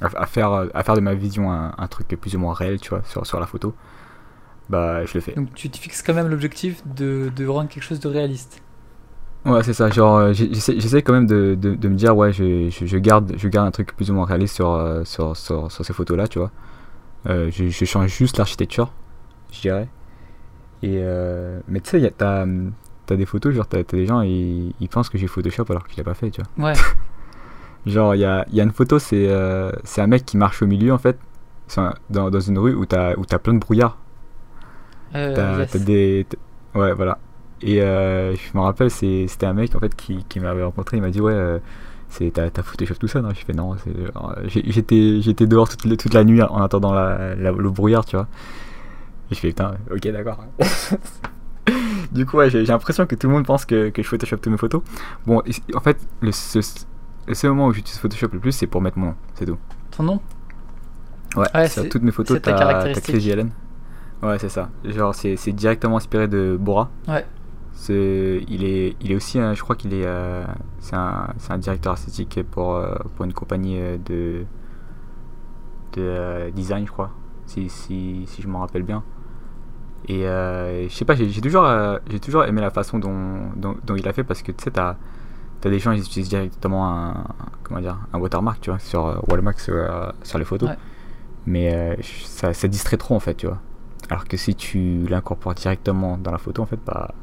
[0.00, 2.80] à, à faire, à faire de ma vision un, un truc plus ou moins réel,
[2.80, 3.74] tu vois, sur, sur la photo,
[4.68, 5.32] bah, je le fais.
[5.34, 8.62] Donc tu te fixes quand même l'objectif de, de rendre quelque chose de réaliste.
[9.48, 9.88] Ouais, c'est ça.
[9.90, 13.32] Genre, euh, j'essaie quand même de, de, de me dire, ouais, je, je, je garde,
[13.36, 16.28] je garde un truc plus ou moins réaliste sur, euh, sur, sur, sur ces photos-là,
[16.28, 16.50] tu vois.
[17.28, 18.92] Euh, je, je change juste l'architecture,
[19.52, 19.88] je dirais.
[20.82, 22.44] Et euh, mais tu sais, t'as
[23.10, 25.90] as des photos, genre, t'as des gens, ils, ils pensent que j'ai Photoshop alors que
[25.92, 26.70] je l'ai pas fait, tu vois.
[26.70, 26.74] Ouais.
[27.86, 29.30] Genre, il y a, y a une photo, c'est
[29.84, 31.16] c'est un mec qui marche au milieu, en fait,
[31.78, 33.96] un- dans, dans une rue où t'as où t'as plein de brouillard.
[35.14, 35.76] Euh, T'as yes.
[35.84, 36.26] des.
[36.74, 37.18] Ouais, voilà.
[37.62, 40.96] Et euh, je me rappelle, c'était un mec en fait qui, qui m'avait rencontré.
[40.96, 41.58] Il m'a dit Ouais, euh,
[42.08, 43.74] c'est t'as Photoshop tout ça Non, je fais Non,
[44.46, 48.04] j'ai- j'étais j'étais dehors toute, la- toute la nuit en attendant la, la- le brouillard,
[48.04, 48.28] tu vois.
[49.30, 50.44] Et je fais Putain, ok, d'accord.
[52.12, 54.52] du coup, ouais, j'ai l'impression que tout le monde pense que, que je Photoshop toutes
[54.52, 54.82] mes photos.
[55.26, 55.42] Bon,
[55.74, 56.60] en fait, le, ce,
[57.26, 59.58] le seul moment où j'utilise Photoshop le plus, c'est pour mettre mon nom, c'est tout.
[59.90, 60.20] Ton nom?
[61.36, 62.52] Ouais, Ouais, sur c'est- toutes mes photos, t'as
[63.20, 63.50] JLN.
[64.22, 64.70] Ouais, c'est ça.
[64.84, 66.90] Genre, c'est directement inspiré de Bora.
[67.06, 67.26] Ouais.
[67.88, 70.44] Il est, il est aussi, je crois qu'il est, euh,
[70.80, 74.44] c'est un, directeur artistique pour, euh, pour une compagnie euh, de,
[75.92, 77.10] de design, je crois,
[77.46, 79.04] si, si, si je m'en rappelle bien.
[80.06, 81.66] Et je sais pas, j'ai toujours,
[82.10, 84.70] j'ai toujours aimé la façon dont, dont, dont il a fait parce que tu sais,
[84.70, 84.96] t'as,
[85.60, 87.24] t'as des gens ils utilisent directement un,
[87.62, 90.70] comment dire, un watermark, tu vois, sur watermark sur, sur les photos.
[90.70, 90.76] Ouais.
[91.46, 93.60] Mais ça, ça distrait trop en fait, tu vois.
[94.10, 97.14] Alors que si tu l'incorpores directement dans la photo, en fait, bah,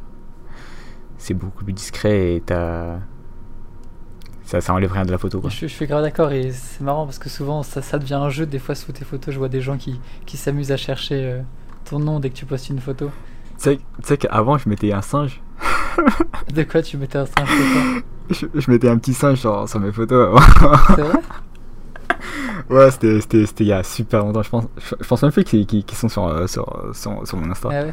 [1.26, 2.98] c'est beaucoup plus discret et t'as.
[4.44, 5.50] Ça, ça enlève rien de la photo, quoi.
[5.50, 8.30] Je, je suis grave d'accord et c'est marrant parce que souvent ça, ça devient un
[8.30, 8.46] jeu.
[8.46, 11.42] Des fois sous tes photos, je vois des gens qui, qui s'amusent à chercher euh,
[11.84, 13.10] ton nom dès que tu postes une photo.
[13.60, 15.42] Tu sais, qu'avant, je mettais un singe.
[16.54, 17.50] De quoi tu mettais un singe
[18.30, 20.40] Je, je mettais un petit singe sur, sur mes photos.
[20.60, 21.20] quoi C'est vrai?
[22.70, 24.42] Ouais, c'était, il y a super longtemps.
[24.42, 27.38] Je pense, je, je pense même plus qu'ils, qu'ils sont sur, euh, sur, sur, sur
[27.38, 27.70] mon Insta.
[27.72, 27.92] Ah ouais?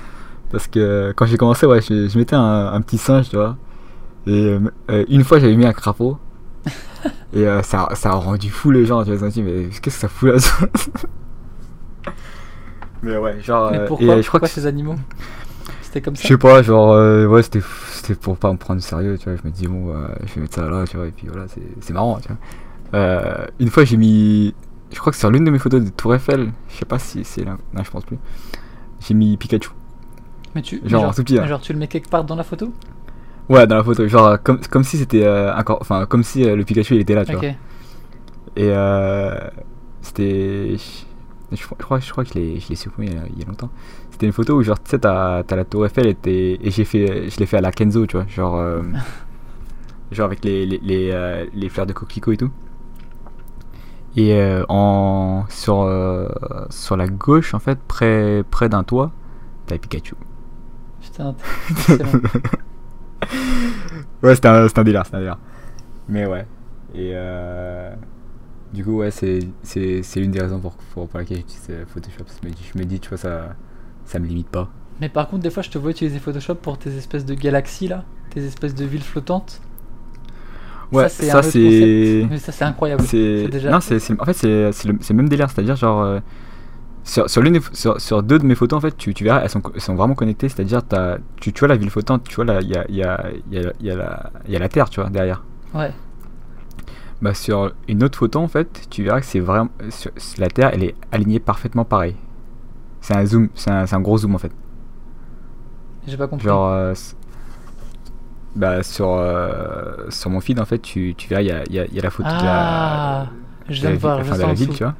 [0.53, 3.57] Parce que quand j'ai commencé, ouais, je, je mettais un, un petit singe, tu vois.
[4.27, 4.57] Et
[4.91, 6.19] euh, une fois, j'avais mis un crapaud.
[7.35, 9.03] et euh, ça, ça a rendu fou les gens.
[9.05, 10.37] Tu vois, ils se sont dit, mais qu'est-ce que ça fout là
[13.03, 13.71] Mais ouais, genre.
[13.71, 14.97] Mais euh, pourquoi, et je crois pourquoi que ces animaux?
[15.81, 16.29] C'était comme Je ça?
[16.29, 19.38] sais pas, genre, euh, ouais, c'était, c'était pour pas me prendre au sérieux, tu vois.
[19.43, 19.93] Je me dis, bon,
[20.27, 22.38] je vais mettre ça là, tu vois, et puis voilà, c'est, c'est marrant, tu vois.
[23.59, 24.55] Une fois, j'ai mis,
[24.93, 27.25] je crois que sur l'une de mes photos de Tour Eiffel, je sais pas si
[27.25, 28.19] c'est là, non, je pense plus,
[29.01, 29.71] j'ai mis Pikachu.
[30.55, 31.43] Mais tu, mais Genre, genre, tout petit, hein.
[31.43, 32.73] mais genre, tu le mets quelque part dans la photo
[33.49, 36.45] Ouais, dans la photo, genre, euh, comme, comme si c'était euh, encore, enfin, comme si
[36.45, 37.45] euh, le Pikachu il était là, tu vois.
[37.45, 37.55] Et
[38.71, 39.38] euh,
[40.01, 40.77] c'était.
[40.77, 43.47] Je, je crois, je crois que je l'ai, supprimé il y, a, il y a
[43.47, 43.71] longtemps.
[44.11, 47.38] C'était une photo où, genre, tu sais, t'as, la tour Eiffel et, j'ai fait, je
[47.38, 48.27] l'ai fait à la Kenzo, tu vois.
[48.27, 48.83] Genre, euh,
[50.12, 52.51] genre avec les, les, les, euh, les fleurs de coquelicot et tout.
[54.17, 56.29] Et euh, en, sur, euh,
[56.71, 59.11] sur la gauche, en fait, près, près d'un toit,
[59.67, 60.15] t'as Pikachu.
[61.12, 61.35] Putain.
[64.22, 65.38] Ouais, c'était un, un délire, c'était un délire.
[66.09, 66.46] Mais ouais.
[66.94, 67.92] Et euh,
[68.72, 69.40] du coup, ouais, c'est,
[70.16, 72.25] l'une des raisons pour, pour, pour laquelle j'utilise euh, Photoshop.
[72.42, 73.57] Je me dis, tu vois, ça,
[74.05, 74.68] ça me limite pas.
[75.01, 77.88] Mais par contre, des fois, je te vois utiliser Photoshop pour tes espèces de galaxies
[77.88, 79.61] là, tes espèces de villes flottantes.
[80.92, 82.29] Ouais, ça, c'est.
[82.38, 83.03] ça, c'est incroyable.
[83.03, 85.75] c'est C'est déjà non c'est en fait c'est le, le même délire c'est à dire
[85.75, 86.20] genre euh,
[87.05, 89.51] sur, sur, l'une sur, sur deux de mes photos en fait tu, tu verras elles
[89.51, 92.25] sont, elles sont vraiment connectées c'est à dire t'as- tu, tu vois la ville flottante
[92.29, 94.69] tu vois il y a, y, a, y, a, y, a la- y a la
[94.69, 95.43] terre tu vois derrière.
[95.75, 95.91] Ouais.
[97.21, 100.71] bah sur une autre photo en fait tu verras que c'est vraiment sur- la terre
[100.75, 102.15] elle est alignée parfaitement pareil.
[103.01, 104.53] C'est un zoom c'est un, c'est un gros zoom en fait.
[106.07, 106.47] J'ai pas compris.
[106.47, 106.95] genre euh,
[108.55, 111.79] bah sur euh, sur mon feed en fait tu, tu verras il y a, y,
[111.79, 113.27] a, y a la photo de ah,
[113.67, 114.95] la je de viens de voir enfin, de en la ville tu vois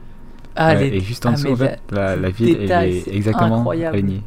[0.57, 3.15] Ah, Ouais, les- et juste en ah, dessous, en fait, la, la ville, détail, est
[3.15, 3.97] exactement incroyable.
[3.97, 4.23] alignée.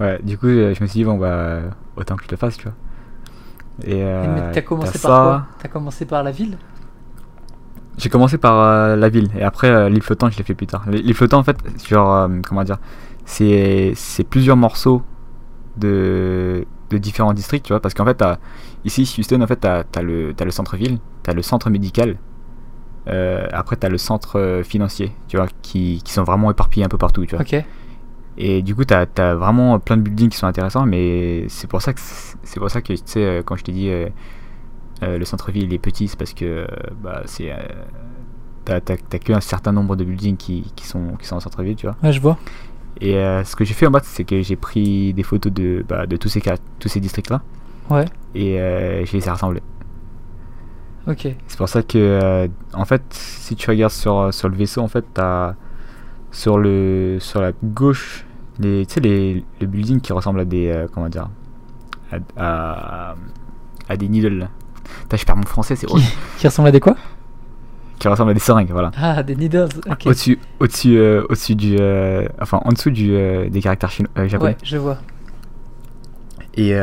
[0.00, 1.60] Ouais, du coup, euh, je me suis dit, bon, bah,
[1.96, 2.74] autant que je le fasse, tu vois.
[3.84, 5.22] Et euh, mais t'as commencé par ça.
[5.22, 6.56] quoi T'as commencé par la ville?
[7.96, 10.68] J'ai commencé par euh, la ville, et après, euh, l'île flottante, je l'ai fait plus
[10.68, 10.84] tard.
[10.88, 12.78] L'île flottante, en fait, genre, euh, comment dire,
[13.24, 13.94] c'est
[14.30, 15.02] plusieurs morceaux
[15.76, 18.22] de, de différents districts, tu vois, parce qu'en fait,
[18.84, 22.16] ici, Houston, en fait, t'as as le, t'as le centre-ville, t'as le centre médical,
[23.08, 26.88] euh, après, t'as le centre euh, financier, tu vois, qui, qui sont vraiment éparpillés un
[26.88, 27.42] peu partout, tu vois.
[27.42, 27.64] Ok.
[28.40, 31.82] Et du coup, tu as, vraiment plein de buildings qui sont intéressants, mais c'est pour
[31.82, 34.08] ça que, c'est pour ça que tu sais, euh, quand je t'ai dit euh,
[35.02, 36.68] euh, le centre-ville est petit, c'est parce que
[37.02, 37.52] bah, c'est.
[38.64, 41.96] t'as, qu'un certain nombre de buildings qui, qui, sont, qui sont en centre-ville, tu vois.
[42.00, 42.38] Ouais, je vois.
[43.00, 46.06] Et ce que j'ai fait en bas, c'est que j'ai pris des photos de, bah,
[46.06, 46.40] de tous ces,
[46.78, 47.42] tous ces districts-là.
[47.90, 48.04] Ouais.
[48.36, 49.62] Et je les ai rassemblés.
[51.08, 51.28] Ok.
[51.46, 55.04] C'est pour ça que, en fait, si tu regardes sur, sur le vaisseau, en fait,
[55.14, 55.54] t'as
[56.30, 58.26] sur le sur la gauche
[58.58, 60.68] les, tu sais, les, le building qui ressemble à des.
[60.68, 61.28] Euh, comment dire
[62.36, 63.14] à,
[63.88, 64.48] à, des needles.
[65.02, 66.02] Putain, je perds mon français, c'est qui,
[66.38, 66.96] qui ressemble à des quoi?
[67.98, 68.90] Qui ressemble à des seringues, voilà.
[68.96, 70.06] Ah, des needles, ok.
[70.06, 71.76] Au-dessus, au-dessus, euh, au-dessus du.
[71.78, 73.08] Euh, enfin, en dessous du,
[73.50, 74.52] des caractères chinois, japonais.
[74.52, 74.98] Ouais, je vois.
[76.54, 76.74] Et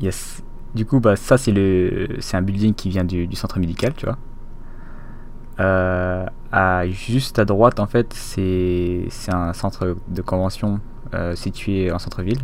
[0.00, 0.42] yes.
[0.78, 3.92] Du coup, bah, ça, c'est, le, c'est un building qui vient du, du centre médical,
[3.94, 4.18] tu vois.
[6.52, 10.80] à, juste à droite, en fait, c'est, c'est un centre de convention
[11.14, 12.40] euh, situé en centre-ville.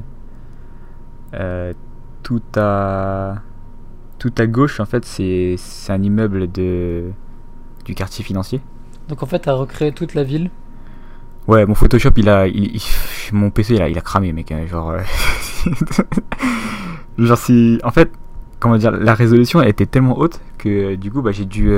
[1.34, 1.74] Euh,
[2.22, 3.42] tout à
[4.18, 5.56] tout à gauche en fait c'est
[5.88, 7.10] un immeuble de
[7.84, 8.62] du quartier financier.
[9.08, 10.50] Donc en fait tu as recréé toute la ville.
[11.46, 12.80] Ouais mon Photoshop il a il,
[13.32, 15.00] mon PC il a, il a cramé mec hein, genre euh,
[17.18, 18.10] genre si en fait
[18.64, 21.70] comment dire la résolution était tellement haute que du coup bah j'ai dû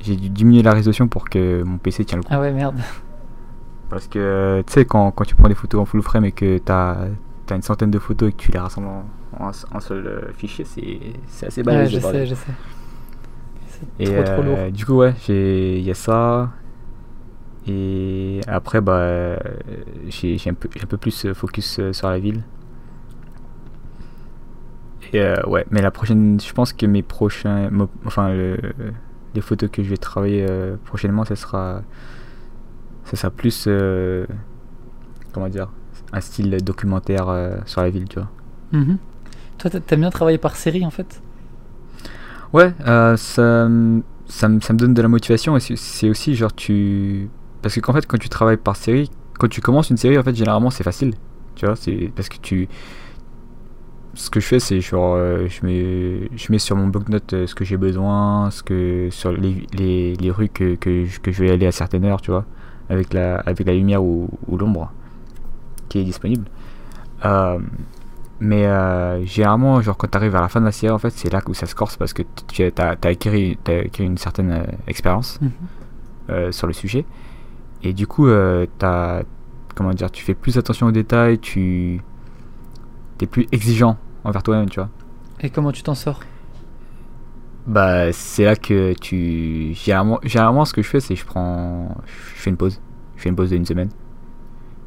[0.00, 2.32] j'ai dû diminuer la résolution pour que mon PC tienne le coup.
[2.32, 2.76] Ah ouais merde.
[3.88, 6.56] Parce que tu sais, quand, quand, tu prends des photos en full frame et que
[6.56, 7.08] tu as,
[7.50, 9.04] as, une centaine de photos et que tu les rassembles en,
[9.38, 11.92] un seul euh, fichier, c'est assez balèze.
[11.92, 12.52] Ouais, je sais, je sais.
[13.98, 14.56] C'est trop, trop lourd.
[14.58, 16.50] Euh, du coup, ouais, il y a ça.
[17.66, 19.36] Et après, bah,
[20.08, 22.42] j'ai un peu, un peu plus focus euh, sur la ville.
[25.12, 27.70] Et ouais, mais la prochaine, je pense que mes prochains,
[28.06, 30.46] enfin, les photos que je vais travailler
[30.84, 31.82] prochainement, ce sera
[33.04, 34.26] ça sera plus euh,
[35.32, 35.68] comment dire
[36.12, 38.30] un style documentaire euh, sur la ville tu vois
[38.72, 38.98] mhm.
[39.58, 41.22] toi t'aimes bien travailler par série en fait?
[42.52, 43.68] Ouais euh, ça,
[44.26, 47.28] ça, me, ça, me donne de la motivation et c'est aussi genre tu
[47.60, 50.22] parce que qu'en fait quand tu travailles par série quand tu commences une série en
[50.22, 51.14] fait généralement c'est facile
[51.54, 52.68] tu vois c'est parce que tu
[54.14, 57.64] ce que je fais c'est genre je mets je mets sur mon bloc-notes ce que
[57.64, 61.66] j'ai besoin ce que sur les, les, les rues que, que, que je vais aller
[61.66, 62.44] à certaines heures tu vois
[62.92, 64.92] avec la, avec la lumière ou, l'ombre
[65.88, 66.46] qui est disponible.
[67.24, 67.58] Euh,
[68.40, 71.10] mais euh, généralement, genre quand tu arrives à la fin de la série, en fait,
[71.10, 73.56] c'est là où ça se corse parce que tu as, as, acquis,
[73.98, 76.52] une certaine euh, expérience mhm.
[76.52, 77.04] sur le sujet.
[77.82, 79.22] Et du coup, as,
[79.74, 82.00] comment dire, tu fais plus attention aux détails, tu
[83.26, 84.88] plus exigeant envers toi-même, tu vois.
[85.40, 86.20] Et comment tu t'en sors?
[87.66, 92.40] Bah c'est là que tu généralement, généralement ce que je fais c'est je prends je
[92.40, 92.80] fais une pause.
[93.16, 93.88] Je fais une pause d'une semaine.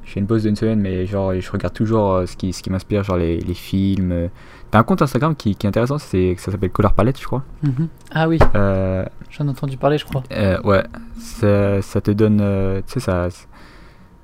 [0.04, 2.62] Je fais une pause d'une semaine mais genre je regarde toujours euh, ce qui ce
[2.62, 4.12] qui m'inspire genre les, les films.
[4.12, 4.28] Euh.
[4.71, 7.43] t'as un compte Instagram qui, qui est intéressant c'est ça s'appelle Color Palette je crois.
[7.63, 7.88] Mm-hmm.
[8.12, 8.39] ah oui.
[8.56, 10.24] Euh, j'en ai entendu parler je crois.
[10.65, 10.84] ouais.
[11.17, 12.39] Ça, ça, te donne
[12.88, 13.30] tu sais ça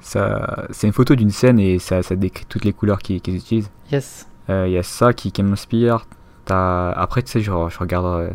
[0.02, 3.72] ça c'est une photo d'une scène et ça, ça décrit toutes les couleurs qu'ils utilisent
[3.92, 6.06] yes il y a ça qui, qui m'inspire
[6.52, 8.30] après, tu sais, je, je regarde, euh,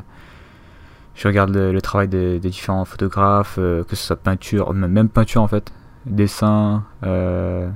[1.15, 5.49] je regarde le, travail des, différents photographes, euh, que ce soit peinture, même peinture en
[5.49, 5.73] fait,
[6.05, 7.69] dessin, euh,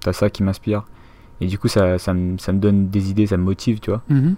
[0.00, 0.84] t'as ça qui m'inspire.
[1.40, 3.90] Et du coup, ça, ça, me, ça, me, donne des idées, ça me motive, tu
[3.90, 4.02] vois.
[4.10, 4.34] Mm-hmm.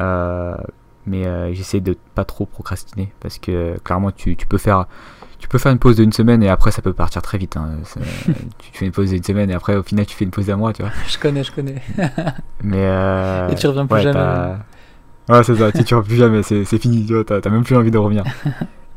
[0.00, 0.56] Euh,
[1.04, 4.86] mais j'essaie de pas trop procrastiner parce que clairement, tu, tu peux faire
[5.42, 7.56] tu peux faire une pause d'une semaine et après ça peut partir très vite.
[7.56, 7.70] Hein.
[8.26, 10.54] tu fais une pause d'une semaine et après au final tu fais une pause d'un
[10.56, 10.92] mois, tu vois.
[11.08, 11.82] Je connais, je connais.
[12.62, 14.54] Mais euh, et tu reviens plus jamais.
[15.28, 15.72] Ouais, c'est ça.
[15.72, 17.04] si tu reviens plus jamais, c'est, fini.
[17.06, 18.22] Tu vois, t'as, même plus envie de revenir.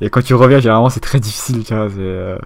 [0.02, 1.90] et quand tu reviens, généralement c'est très difficile, tu vois.
[1.98, 2.38] Euh,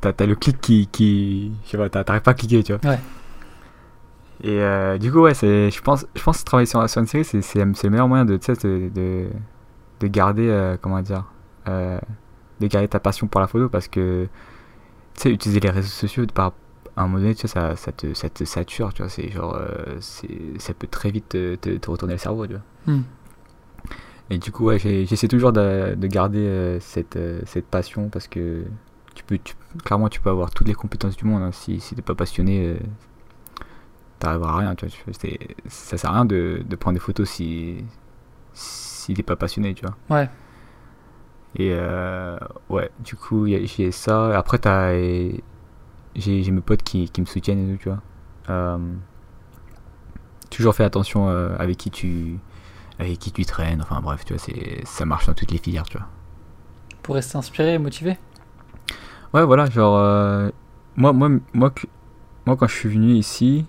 [0.00, 2.90] t'as, le clic qui, qui, je sais pas, t'arrives pas à cliquer, tu vois.
[2.90, 2.98] Ouais.
[4.44, 7.06] Et euh, du coup, ouais, c'est, je pense, je pense que travailler sur, sur une
[7.06, 9.26] série, c'est, c'est, le meilleur moyen de, de, de,
[10.00, 11.24] de garder, comment dire
[12.60, 14.28] de garder ta passion pour la photo parce que
[15.14, 16.52] tu sais utiliser les réseaux sociaux par
[16.96, 19.30] à un moment donné tu sais, ça, ça, te, ça te sature tu vois c'est
[19.30, 23.02] genre euh, ça peut très vite te, te, retourner le cerveau tu vois hmm.
[24.30, 28.28] et du coup ouais j'essaie toujours de, de garder euh, cette, euh, cette passion parce
[28.28, 28.64] que
[29.14, 29.38] tu peux
[29.84, 31.52] clairement tu peux avoir toutes les compétences du monde hein.
[31.52, 32.78] si si t'es pas passionné
[34.18, 35.14] t'arriveras à rien tu vois
[35.68, 37.84] ça sert à rien de, de prendre des photos si
[38.54, 40.30] si t'es pas passionné tu vois ouais
[41.56, 42.38] et euh,
[42.68, 44.36] ouais, du coup, j'ai ça.
[44.36, 44.60] Après,
[46.14, 48.02] j'ai mes potes qui, qui, me soutiennent et tout, tu vois.
[48.48, 48.78] Euh,
[50.50, 52.38] toujours fait attention euh, avec qui tu
[52.98, 53.82] avec qui tu traînes.
[53.82, 54.42] Enfin bref, tu vois,
[54.84, 56.06] ça marche dans toutes les filières, tu vois.
[57.02, 58.18] Pour rester inspiré et motivé?
[59.32, 60.52] Ouais, voilà, genre
[60.96, 61.72] moi, moi, moi,
[62.46, 63.66] moi, quand je suis venu ici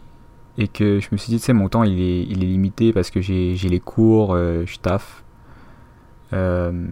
[0.57, 2.93] et que je me suis dit, tu sais, mon temps, il est, il est limité
[2.93, 5.23] parce que j'ai j'ai les cours, euh, je taffe.
[6.33, 6.87] Euh,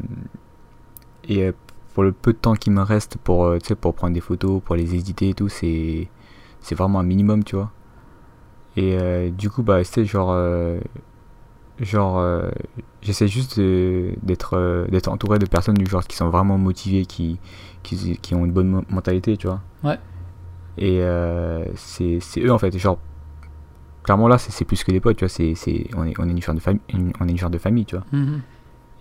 [1.27, 1.51] et euh,
[1.93, 4.75] pour le peu de temps qui me reste pour, euh, pour prendre des photos, pour
[4.75, 6.07] les éditer et tout, c'est
[6.61, 7.71] c'est vraiment un minimum, tu vois.
[8.77, 10.79] Et euh, du coup, bah, sais, genre, euh,
[11.79, 12.49] genre euh,
[13.01, 17.39] j'essaie juste d'être d'être entouré de personnes du genre qui sont vraiment motivées, qui,
[17.83, 19.61] qui, qui ont une bonne mentalité, tu vois.
[19.83, 19.99] Ouais.
[20.77, 21.01] Et
[21.75, 22.99] c'est c'est eux, en fait, genre,
[24.03, 26.27] clairement là, c'est c'est plus que des potes, tu vois, c'est c'est- on, est, on,
[26.27, 26.81] est une genre de famille,
[27.19, 28.05] on est une genre de famille, tu vois.
[28.11, 28.41] Mhm.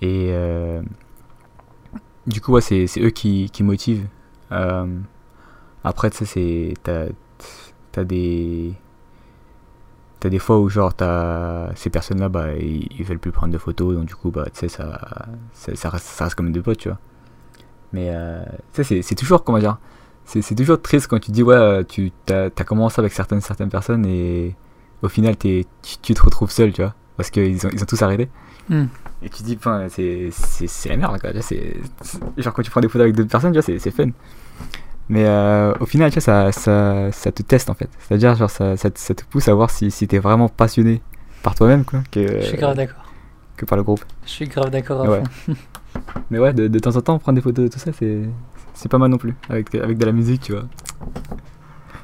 [0.03, 0.31] Et
[2.27, 4.07] du coup, c'est eux qui, motivent.
[4.53, 4.87] Euh,
[5.83, 6.75] après, tu sais, c'est.
[6.83, 7.07] T'as
[7.93, 8.75] t'as des.
[10.21, 11.75] T'as des fois où, genre, t'as.
[11.75, 14.69] Ces personnes-là, bah, ils, veulent plus prendre de photos, donc du coup, bah, tu sais,
[14.69, 16.99] ça, ça, reste, comme des potes, tu vois.
[17.93, 19.79] Mais, euh, tu sais, c'est- toujours, comment dire.
[20.25, 24.57] C'est toujours triste quand tu dis, ouais, tu as, commencé avec certaines, certaines personnes et
[25.03, 25.65] au final, tu,
[26.03, 26.95] tu te retrouves seul, tu vois.
[27.17, 28.29] Parce qu'ils ont, ils ont tous arrêté.
[28.69, 28.87] Hmm.
[29.23, 30.31] Et tu te dis, enfin, c'est
[30.89, 31.31] la merde, quoi.
[32.37, 34.09] Genre, quand tu prends des photos avec d'autres personnes, tu vois, c'est c'est fun.
[35.09, 37.89] Mais euh, au final, tu vois, ça, ça, ça te teste, en fait.
[37.99, 41.03] C'est-à-dire, genre, ça, ça, te- ça te pousse à voir si, si t'es vraiment passionné
[41.43, 43.05] par toi-même, quoi, que, Je suis grave d'accord.
[43.57, 44.03] que par le groupe.
[44.25, 45.23] Je suis grave d'accord Ouais.
[46.31, 48.23] Mais ouais, de, de temps en temps, prendre des photos de tout ça, c'est
[48.73, 49.35] c'est pas mal non plus.
[49.49, 50.65] Avec, avec de la musique, tu vois.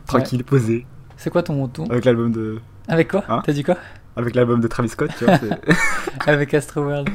[0.06, 0.86] Tranquille, posé.
[1.16, 3.24] C'est quoi ton ton Avec l'album de, Avec quoi?
[3.28, 3.42] Hein?
[3.44, 3.76] T'as dit quoi?
[4.20, 5.38] Avec l'album de Travis Scott, tu vois.
[6.26, 7.08] Avec Astro World.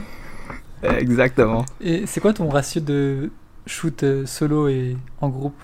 [0.84, 1.65] Exactement.
[1.82, 3.32] Et c'est quoi ton ratio de
[3.65, 5.56] shoot euh, solo et en groupe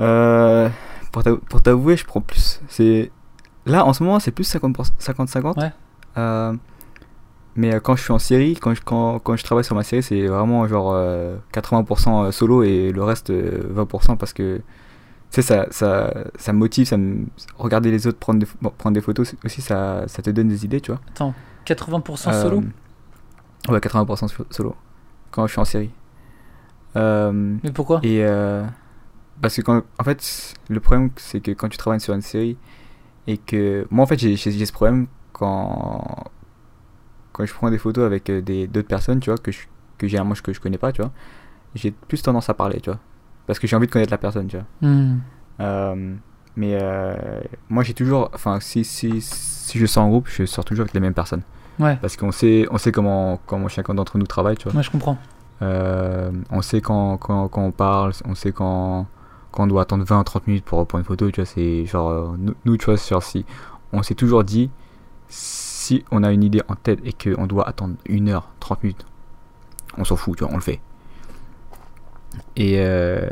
[0.00, 0.68] Euh,
[1.12, 2.60] pour t'av- pour t'avouer, je prends plus.
[2.68, 3.10] C'est
[3.66, 5.58] là en ce moment, c'est plus 50 50-50.
[5.60, 5.72] Ouais.
[6.18, 6.52] Euh,
[7.56, 9.84] mais euh, quand je suis en série, quand je, quand, quand je travaille sur ma
[9.84, 14.60] série, c'est vraiment genre euh, 80% solo et le reste euh, 20% parce que
[15.34, 17.26] sais ça, ça, ça me motive, ça me
[17.58, 20.64] regarder les autres prendre des, bon, prendre des photos aussi, ça, ça te donne des
[20.64, 21.00] idées, tu vois.
[21.66, 22.62] 80% Euh, solo
[23.68, 24.74] Ouais, 80% so- solo
[25.30, 25.90] quand je suis en série.
[26.96, 28.00] Euh, Mais pourquoi?
[28.02, 28.64] et euh,
[29.40, 32.56] parce que quand, en fait, le problème c'est que quand tu travailles sur une série
[33.26, 36.24] et que moi en fait j'ai ce problème quand
[37.32, 39.60] quand je prends des photos avec euh, d'autres personnes, tu vois, que je,
[39.98, 41.10] que généralement que je connais pas, tu vois,
[41.74, 43.00] j'ai plus tendance à parler, tu vois,
[43.46, 44.88] parce que j'ai envie de connaître la personne, tu vois.
[44.88, 45.18] Hmm.
[45.60, 46.14] Euh,
[46.56, 50.64] mais euh, moi j'ai toujours, enfin si, si si je sors en groupe, je sors
[50.64, 51.42] toujours avec les mêmes personnes,
[51.80, 54.72] Ouais, parce qu'on sait on sait comment comment chacun d'entre nous travaille, tu vois.
[54.72, 55.18] moi je comprends.
[55.62, 59.06] Euh, on sait quand, quand, quand on parle, on sait quand,
[59.52, 62.76] quand on doit attendre 20-30 minutes pour prendre une photo, tu vois, c'est genre, nous,
[62.76, 63.46] tu vois, sur si,
[63.92, 64.70] on s'est toujours dit,
[65.28, 69.06] si on a une idée en tête et qu'on doit attendre 1 heure, 30 minutes,
[69.96, 70.80] on s'en fout, tu vois, on le fait.
[72.56, 73.28] Et euh,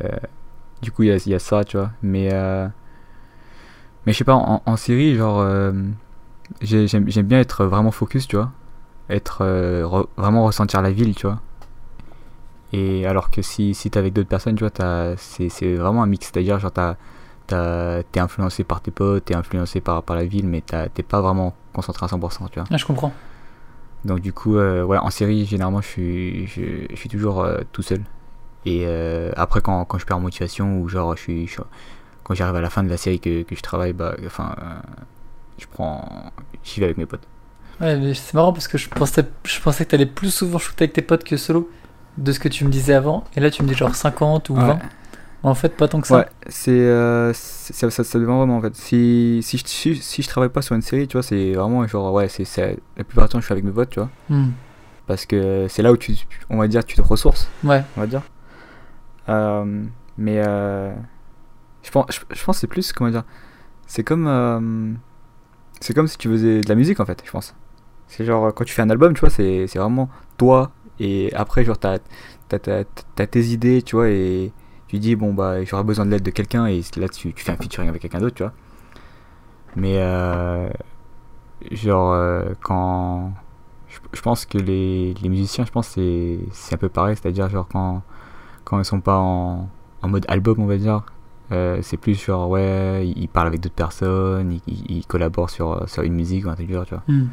[0.83, 2.69] du coup, il y y a ça, tu vois, mais, euh,
[4.07, 5.73] mais je sais pas, en, en série, genre, euh,
[6.61, 8.51] j'ai- j'aime bien être vraiment focus, tu vois,
[9.11, 9.43] être,
[9.85, 11.41] re- vraiment ressentir la ville, tu vois.
[12.73, 16.27] Et alors que si, si t'es avec d'autres personnes, tu vois, c'est vraiment un mix.
[16.33, 16.73] C'est-à-dire, genre,
[17.47, 21.55] t'es influencé par tes potes, t'es influencé par, par la ville, mais t'es pas vraiment
[21.75, 22.69] concentré à 100%, tu vois.
[22.71, 23.13] Ah, je comprends.
[24.05, 27.61] Donc, du coup, euh, ouais, en série, généralement, je suis, je, je suis toujours euh,
[27.73, 28.01] tout seul.
[28.65, 31.61] Et euh, après, quand, quand je perds en motivation, ou genre, je suis, je-
[32.25, 34.65] quand j'arrive à la fin de la série que, que je travaille, bah, enfin, euh,
[35.59, 36.33] je prends.
[36.65, 37.27] J'y vais avec mes potes.
[37.81, 40.85] Ouais, mais c'est marrant parce que je pensais, je pensais que t'allais plus souvent shooter
[40.85, 41.69] avec tes potes que solo
[42.19, 43.25] de ce que tu me disais avant.
[43.37, 44.69] Et là, tu me dis genre 50 ou 20.
[44.75, 44.79] Ouais.
[45.45, 46.19] En fait, pas tant que ça.
[46.19, 48.77] Ouais, c'est euh, c'est- ça, ça, ça dépend vraiment en fait.
[48.77, 51.85] Si, si, je, si, si je travaille pas sur une série, tu vois, c'est vraiment
[51.89, 54.11] genre, ouais, c'est c'est- la plupart du temps je suis avec mes potes, tu vois.
[54.29, 54.51] Hmm.
[55.09, 56.15] Parce que c'est là où tu,
[56.49, 58.23] on va dire, tu te ressources, Ouais, on va dire.
[59.29, 59.85] Euh,
[60.19, 60.95] mais euh,
[61.83, 63.25] je pense, je, c'est plus, comment dire,
[63.87, 64.93] c'est comme, euh,
[65.81, 67.55] c'est comme si tu faisais de la musique en fait, je pense.
[68.09, 71.79] C'est genre, quand tu fais un album, tu vois, c'est vraiment toi, et après, genre,
[71.79, 71.99] t'as
[72.49, 74.53] t'as tes idées, tu vois, et
[74.89, 77.53] tu dis, bon, bah, j'aurais besoin de l'aide de quelqu'un, et là, tu, tu fais
[77.53, 78.53] un featuring avec quelqu'un d'autre, tu vois.
[79.77, 79.99] Mais,
[81.71, 83.33] genre, quand.
[84.15, 88.03] Je, pense que les, musiciens, je pense, c'est un peu pareil, c'est-à-dire, genre, quand,
[88.65, 89.69] quand ils sont pas en,
[90.03, 91.05] en mode album, on va dire,
[91.53, 96.15] euh, c'est plus genre, ouais, ils, parlent avec d'autres personnes, ils, collaborent sur, sur une
[96.15, 97.03] musique ou un truc tu vois.
[97.09, 97.27] Hmm.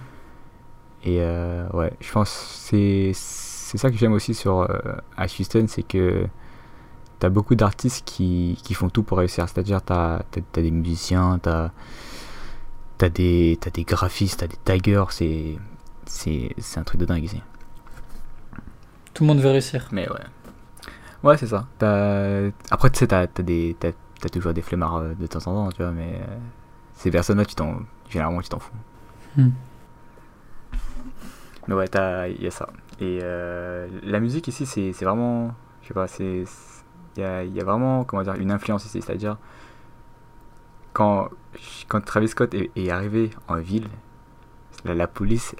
[1.04, 4.68] Et euh, ouais, je pense c'est c'est ça que j'aime aussi sur euh,
[5.16, 6.28] à Houston, c'est que
[7.20, 9.48] t'as beaucoup d'artistes qui, qui font tout pour réussir.
[9.48, 11.72] C'est-à-dire t'as as, des musiciens, t'as
[13.02, 15.58] as des t'as des graphistes, t'as des taggers, c'est
[16.76, 17.42] un truc de dingue ici.
[19.14, 19.88] tout le monde veut réussir.
[19.94, 20.26] Mais ouais.
[21.24, 21.68] Ouais, c'est ça.
[22.72, 25.72] Après, tu sais, t'as t'as des, t'as toujours des flemmards euh, de temps en temps,
[25.72, 26.38] tu vois, mais euh,
[26.94, 28.74] ces personnes-là, tu t'en, généralement, tu t'en fous.
[29.38, 29.50] Hmm.
[31.68, 31.86] Mais ouais,
[32.30, 32.68] il y a ça.
[33.00, 36.44] Et euh, la musique ici, c'est c'est vraiment, je sais pas, c'est,
[37.16, 39.38] il y a, y a vraiment, comment dire, une influence ici, c'est-à-dire
[40.94, 41.30] quand,
[41.88, 43.88] quand Travis Scott est, est arrivé en ville,
[44.86, 45.56] la, la police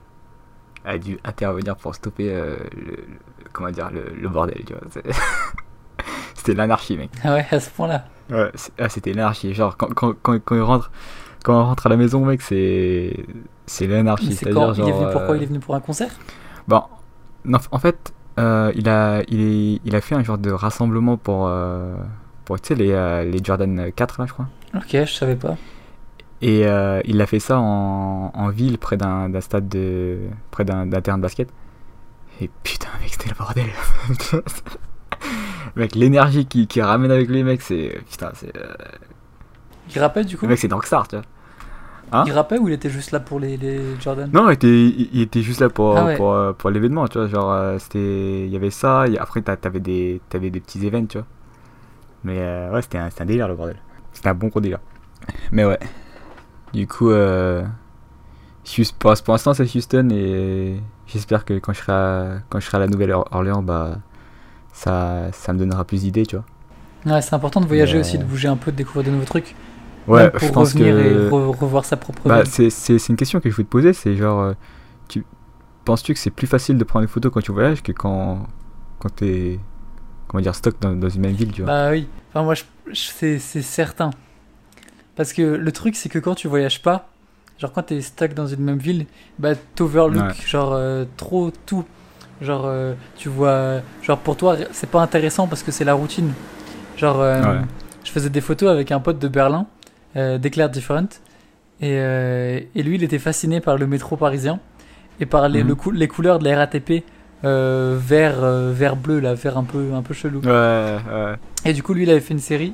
[0.90, 3.08] a dû intervenir pour stopper euh, le, le-
[3.54, 4.82] comment dire, le, le bordel, tu vois.
[6.36, 7.12] C'était l'anarchie, mec.
[7.24, 8.06] Ah ouais, à ce point-là.
[8.30, 9.54] Ouais, ah, c'était l'anarchie.
[9.54, 10.92] Genre, quand, quand, quand, quand il rentre,
[11.44, 13.26] quand on rentre à la maison, mec, c'est,
[13.66, 14.34] c'est l'anarchie.
[14.36, 15.36] c'est quand il est venu, pourquoi?
[15.36, 16.12] Euh, il est venu pour un concert?
[16.68, 16.84] Bon,
[17.46, 21.18] non, en fait, euh, il, a, il, est- il a fait un genre de rassemblement
[21.18, 21.96] pour, euh,
[22.46, 24.48] pour tu sais, les, euh, les Jordan 4, là, je crois.
[24.76, 25.58] Ok, je savais pas.
[26.42, 30.20] Et euh, il a fait ça en, en ville, près d'un stade de.
[30.52, 31.50] près d'un terrain de basket.
[32.42, 33.66] Et putain, mec, c'était le bordel.
[35.76, 38.00] mec, l'énergie qui, qui ramène avec lui, mec, c'est.
[38.10, 38.56] Putain, c'est.
[38.56, 38.74] euh,
[39.94, 41.26] Il rappait du coup Le mec, c'est Darkstar, tu vois.
[42.14, 44.30] hein Il rappait ou il était juste là pour les, les Jordan?
[44.34, 46.16] Non, il était, il, était juste là pour, Ah ouais.
[46.16, 47.28] pour, euh, pour l'événement, tu vois.
[47.28, 48.46] Genre, c'était.
[48.46, 51.28] Il y avait ça, et après, t'avais des, t'avais des petits événements, tu vois.
[52.24, 53.78] Mais euh, ouais, c'était un, c'était un délire, le bordel.
[54.14, 54.80] C'était un bon gros délire.
[55.52, 55.80] Mais ouais.
[56.74, 57.64] Du coup, euh,
[59.00, 62.78] pour, pour l'instant, c'est Houston, et j'espère que quand je serai à, quand je serai
[62.78, 63.98] à la Nouvelle-Orléans, bah.
[64.74, 66.46] Ça, ça me donnera plus d'idées, tu vois.
[67.06, 69.12] Ouais, c'est important de voyager Mais, aussi, de euh, bouger un peu, de découvrir de
[69.12, 69.56] nouveaux trucs.
[70.08, 71.28] Ouais, pour je pense revenir que.
[71.28, 74.16] et re- revoir sa propre Bah, c'est, une question que je voulais te poser, c'est
[74.16, 74.54] genre, euh,
[75.10, 75.26] tu
[75.86, 78.48] penses-tu que c'est plus facile de prendre des photos quand tu voyages que quand,
[79.00, 79.60] quand t'es,
[80.28, 81.72] comment dire, stock dans, dans une même ville, tu vois?
[81.72, 82.56] Bah oui, enfin moi
[82.94, 84.12] c'est certain.
[85.20, 87.10] Parce que le truc c'est que quand tu voyages pas,
[87.60, 89.06] genre quand t'es stuck dans une même ville,
[89.38, 90.34] bah t'overlook Ouais.
[90.48, 91.84] genre euh, trop tout.
[92.42, 96.32] Genre euh, tu vois, genre pour toi c'est pas intéressant parce que c'est la routine.
[96.96, 97.60] Genre euh, Ouais.
[98.06, 99.68] je faisais des photos avec un pote de Berlin,
[100.16, 101.10] Declare Different,
[101.82, 101.96] et,
[102.74, 104.62] et lui il était fasciné par le métro parisien
[105.20, 105.68] et par les, Mhm.
[105.68, 107.04] le cou- les couleurs de la RATP
[107.44, 108.40] vert,
[108.72, 110.40] vert bleu là, vert un peu, un peu chelou.
[110.46, 111.36] Ouais, ouais.
[111.66, 112.72] Et du coup, lui, il avait fait une série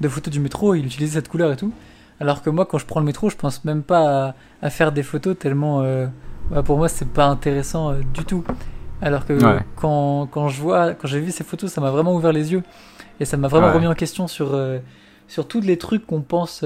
[0.00, 1.72] de photos du métro, il utilisait cette couleur et tout.
[2.20, 4.92] Alors que moi, quand je prends le métro, je pense même pas à, à faire
[4.92, 5.82] des photos tellement.
[5.82, 6.06] euh,
[6.50, 8.44] bah, pour moi, c'est pas intéressant euh, du tout.
[9.02, 9.60] Alors que Ouais.
[9.76, 12.62] quand, quand je vois, quand j'ai vu ces photos, ça m'a vraiment ouvert les yeux.
[13.20, 13.72] Et ça m'a vraiment Ouais.
[13.74, 14.78] remis en question sur, euh,
[15.28, 16.64] sur tous les trucs qu'on pense.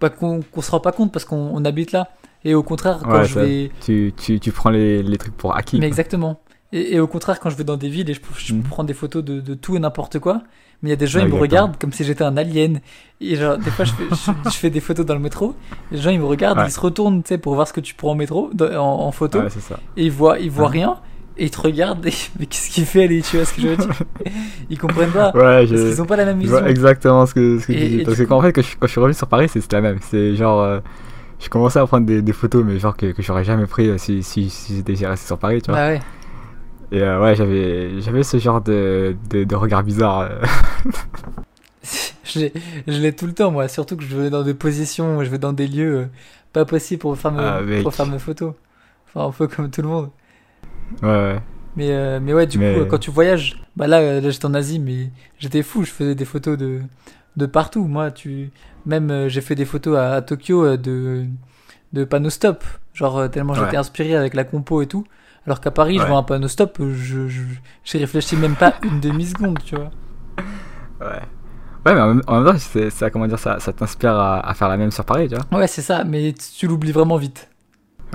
[0.00, 2.08] bah, qu'on qu'on se rend pas compte parce qu'on on habite là.
[2.44, 3.70] Et au contraire, quand Ouais, je vais.
[3.80, 5.76] Tu, tu, tu prends les, les trucs pour acquis.
[5.76, 5.88] Mais quoi.
[5.88, 6.40] exactement.
[6.72, 8.62] Et, et au contraire, quand je vais dans des villes et je, je Mhm.
[8.64, 10.42] prends des photos de, de tout et n'importe quoi,
[10.82, 12.80] mais il y a des gens, Ouais, ils me regardent comme si j'étais un alien.
[13.20, 15.54] Et genre, des fois, je fais, je, je fais des photos dans le métro,
[15.90, 16.66] les gens, ils me regardent, Ouais.
[16.68, 19.06] ils se retournent, tu sais, pour voir ce que tu prends au métro, dans- en,
[19.06, 19.78] en photo, Ouais, c'est ça.
[19.96, 20.72] et ils voient, ils voient Ouais.
[20.72, 20.96] rien,
[21.38, 23.68] et ils te regardent, et, mais qu'est-ce qu'il fait, lui, tu vois ce que je
[23.68, 23.88] veux dire?
[24.70, 26.64] Ils comprennent pas, Ouais, parce qu'ils ont pas la même vision.
[26.66, 28.04] exactement ce que, ce que Et- tu dis.
[28.04, 29.76] Parce que quand, en fait, quand je, quand je suis revenu sur Paris, c'est- c'était
[29.76, 29.98] la même.
[30.02, 30.60] C'est genre.
[30.60, 30.80] euh,
[31.38, 33.98] je commençais à prendre des, des photos, mais genre que, que j'aurais jamais pris euh,
[33.98, 35.78] si, si, si j'étais resté sur Paris, tu vois.
[35.80, 36.00] Bah ouais.
[36.92, 40.20] Et euh, ouais, j'avais, j'avais ce genre de, de, de regard bizarre.
[40.20, 40.40] euh.
[42.24, 42.52] je l'ai-
[42.86, 45.38] je l'ai tout le temps, moi, surtout que je vais dans des positions, je vais
[45.38, 46.06] dans des lieux euh,
[46.52, 48.54] pas possibles pour faire, mes, Ah, pour faire mes photos.
[49.08, 50.10] Enfin, un peu comme tout le monde.
[51.02, 51.40] Ouais, ouais.
[51.76, 54.54] Mais, euh, mais ouais, du Mais- coup, quand tu voyages, bah là, là j'étais en
[54.54, 56.80] Asie, mais j'étais fou, je faisais des photos de,
[57.36, 57.84] de partout.
[57.86, 58.50] Moi, tu,
[58.86, 61.26] même j'ai fait des photos à, à Tokyo de,
[61.92, 62.64] de panneaux stop,
[62.94, 65.04] genre tellement j'étais inspiré avec la compo et tout.
[65.46, 67.42] Alors qu'à Paris, je vois un panneau stop, je, je,
[67.84, 69.90] j'y réfléchis même pas une demi-seconde, tu vois.
[71.00, 71.20] Ouais.
[71.86, 74.40] Ouais, mais en même, en même temps, c'est, ça, comment dire, ça, ça t'inspire à,
[74.40, 75.60] à faire la même sur Paris, tu vois.
[75.60, 77.48] Ouais, c'est ça, mais tu, l'oublies vraiment vite.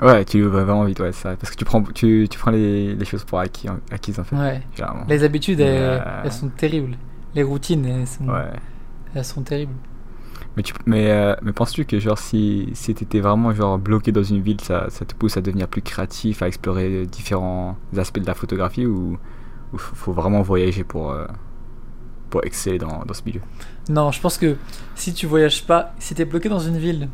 [0.02, 1.36] Ouais, tu vas vraiment vite, ouais, ça.
[1.36, 4.24] Parce que tu prends, tu, tu prends les, les choses pour acquis, en- acquises, en
[4.24, 4.36] fait.
[4.36, 4.62] Ouais.
[4.76, 5.04] Généralement.
[5.08, 6.96] Les habitudes, elles, euh, elles sont terribles.
[7.34, 8.50] Les routines, elles sont, Ouais.
[9.14, 9.74] elles sont terribles.
[10.56, 14.22] Mais, tu, mais, euh, mais penses-tu que genre si, si t'étais vraiment genre bloqué dans
[14.22, 18.26] une ville, ça, ça te pousse à devenir plus créatif, à explorer différents aspects de
[18.26, 19.18] la photographie ou
[19.72, 21.26] il faut vraiment voyager pour, euh,
[22.28, 23.40] pour exceller dans, dans ce milieu?
[23.88, 24.56] Non, je pense que
[24.94, 27.08] si tu voyages pas, si t'es bloqué dans une ville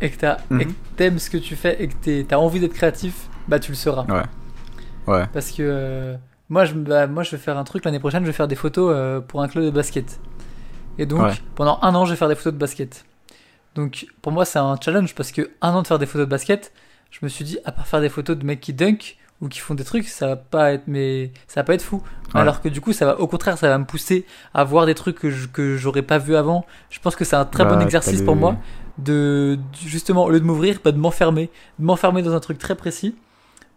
[0.00, 0.26] et que
[0.60, 3.58] et que t'aimes ce que tu fais et que t'es- t'as envie d'être créatif, bah
[3.60, 4.04] tu le seras.
[4.08, 4.22] Ouais.
[5.06, 5.26] Ouais.
[5.32, 6.16] Parce que euh,
[6.48, 8.56] moi, je, bah, moi, je vais faire un truc l'année prochaine, je vais faire des
[8.56, 10.20] photos euh, pour un club de basket.
[10.98, 11.32] Et donc, Ouais.
[11.54, 13.04] pendant un an, je vais faire des photos de basket.
[13.74, 16.30] Donc, pour moi, c'est un challenge parce que un an de faire des photos de
[16.30, 16.72] basket,
[17.10, 19.58] je me suis dit, à part faire des photos de mecs qui dunk ou qui
[19.60, 22.02] font des trucs, ça va pas être, mais ça va pas être fou.
[22.34, 22.40] Ouais.
[22.40, 24.94] Alors que du coup, ça va, au contraire, ça va me pousser à voir des
[24.94, 26.66] trucs que je- que j'aurais pas vu avant.
[26.90, 28.56] Je pense que c'est un très Bah, bon exercice pour moi
[28.98, 32.74] de, justement, au lieu de m'ouvrir, pas de m'enfermer, de m'enfermer dans un truc très
[32.74, 33.14] précis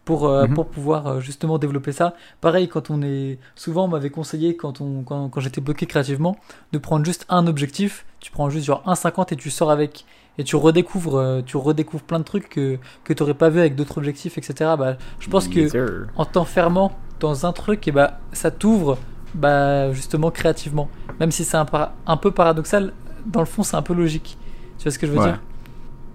[0.04, 0.54] pour, euh, Mhm.
[0.54, 2.14] pour pouvoir euh, justement développer ça.
[2.40, 3.38] Pareil, quand on est.
[3.54, 6.36] Souvent, on m'avait conseillé, quand, on, quand, quand j'étais bloqué créativement,
[6.72, 8.04] de prendre juste un objectif.
[8.20, 10.04] Tu prends juste genre 1,50 et tu sors avec.
[10.36, 13.60] Et tu redécouvres, euh, tu redécouvres plein de trucs que, que tu n'aurais pas vu
[13.60, 14.72] avec d'autres objectifs, etc.
[14.78, 15.72] Bah, je pense que Yes,
[16.16, 18.98] en t'enfermant dans un truc, et bah, ça t'ouvre
[19.34, 20.88] bah, justement créativement.
[21.20, 21.66] Même si c'est un,
[22.06, 22.92] un peu paradoxal,
[23.26, 24.36] dans le fond, c'est un peu logique.
[24.78, 25.24] Tu vois ce que je veux Ouais.
[25.26, 25.40] dire?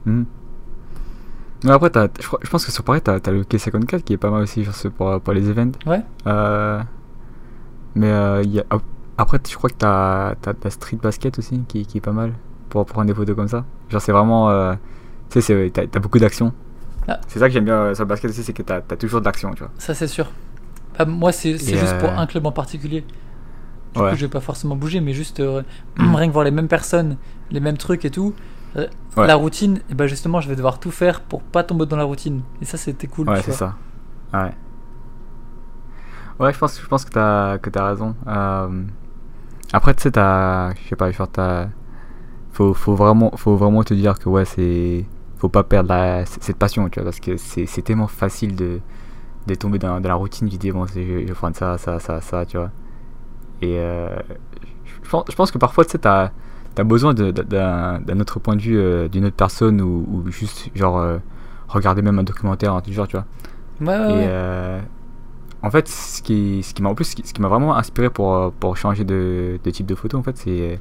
[0.05, 0.25] Mhm.
[1.63, 4.13] Mais après, t'as- je, crois- je pense que sur Paris, t'as as le K54 qui
[4.13, 5.71] est pas mal aussi genre, c'est pour, pour les events.
[5.85, 6.01] Ouais.
[6.27, 6.81] Euh,
[7.95, 8.81] mais euh, il y a, ap-
[9.17, 12.33] après, je crois que t'as as, Street Basket aussi qui, qui est pas mal
[12.69, 13.65] pour prendre des photos comme ça.
[13.89, 14.49] Genre, c'est vraiment.
[14.49, 14.73] euh,
[15.29, 16.53] tu sais, c'est- t'as as beaucoup d'action.
[17.07, 17.19] Ah.
[17.27, 19.19] C'est ça que j'aime bien euh, sur le basket aussi, c'est que t'as as toujours
[19.19, 19.71] de l'action, tu vois.
[19.77, 20.27] Ça, c'est sûr.
[20.97, 23.03] Bah, moi, c'est c'est Et, juste pour euh, un club en particulier.
[23.95, 24.11] Du Ouais.
[24.11, 25.63] coup, je vais pas forcément bouger, mais juste euh,
[25.97, 27.17] rien que voir les mêmes personnes,
[27.51, 28.33] les mêmes trucs et tout.
[28.75, 29.27] Euh, Ouais.
[29.27, 32.03] La routine, et bah justement, je vais devoir tout faire pour pas tomber dans la
[32.03, 32.41] routine.
[32.61, 33.27] Et ça, c'était cool.
[33.27, 33.75] Ouais, c'est ça.
[34.33, 34.51] Ouais.
[36.39, 38.15] Ouais, je pense, je pense que t'as que as raison.
[38.27, 38.83] Euh,
[39.73, 40.73] après, tu sais, t'as.
[40.75, 41.67] Je sais pas, genre, t'as.
[42.51, 45.05] Faut, faut, vraiment, faut vraiment te dire que, ouais, c'est.
[45.37, 48.79] Faut pas perdre la, cette passion, tu vois, parce que c'est tellement facile de,
[49.47, 50.47] de tomber dans, dans la routine.
[50.49, 52.71] Tu dis, bon, je vais prendre ça, ça, ça, ça, tu vois.
[53.61, 54.09] Et euh,
[55.03, 56.31] je, pense, je pense que parfois, tu sais, t'as
[56.77, 60.97] as besoin d'un autre point de vue euh, d'une autre personne ou, ou juste, genre,
[60.99, 61.17] euh,
[61.67, 63.25] regarder même un documentaire, genre, tu vois.
[63.81, 64.79] Ouais, ouais, Et euh,
[65.61, 68.51] en fait, ce qui, ce qui m'a en plus, ce qui, m'a vraiment inspiré pour,
[68.53, 70.79] pour changer de, de type de photo, en fait, c'est,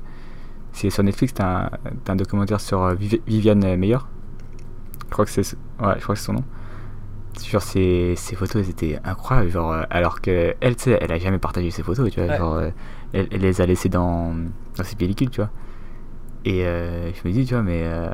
[0.72, 1.70] c'est sur Netflix, t'as un,
[2.04, 3.98] t'as un documentaire sur Vivi- Viviane Meyer.
[5.06, 5.40] Je crois que c'est,
[5.80, 6.44] ouais, je crois que c'est son nom.
[7.44, 11.18] Genre, ses, ses photos, elles étaient incroyables, genre, alors que elle, tu sais, elle a
[11.18, 12.36] jamais partagé ses photos, tu vois, Ouais.
[12.36, 12.60] genre,
[13.12, 14.34] elle, elle les a laissées dans,
[14.76, 15.50] dans ses pellicules, tu vois.
[16.44, 18.10] Et euh, je me dis, tu vois, mais euh,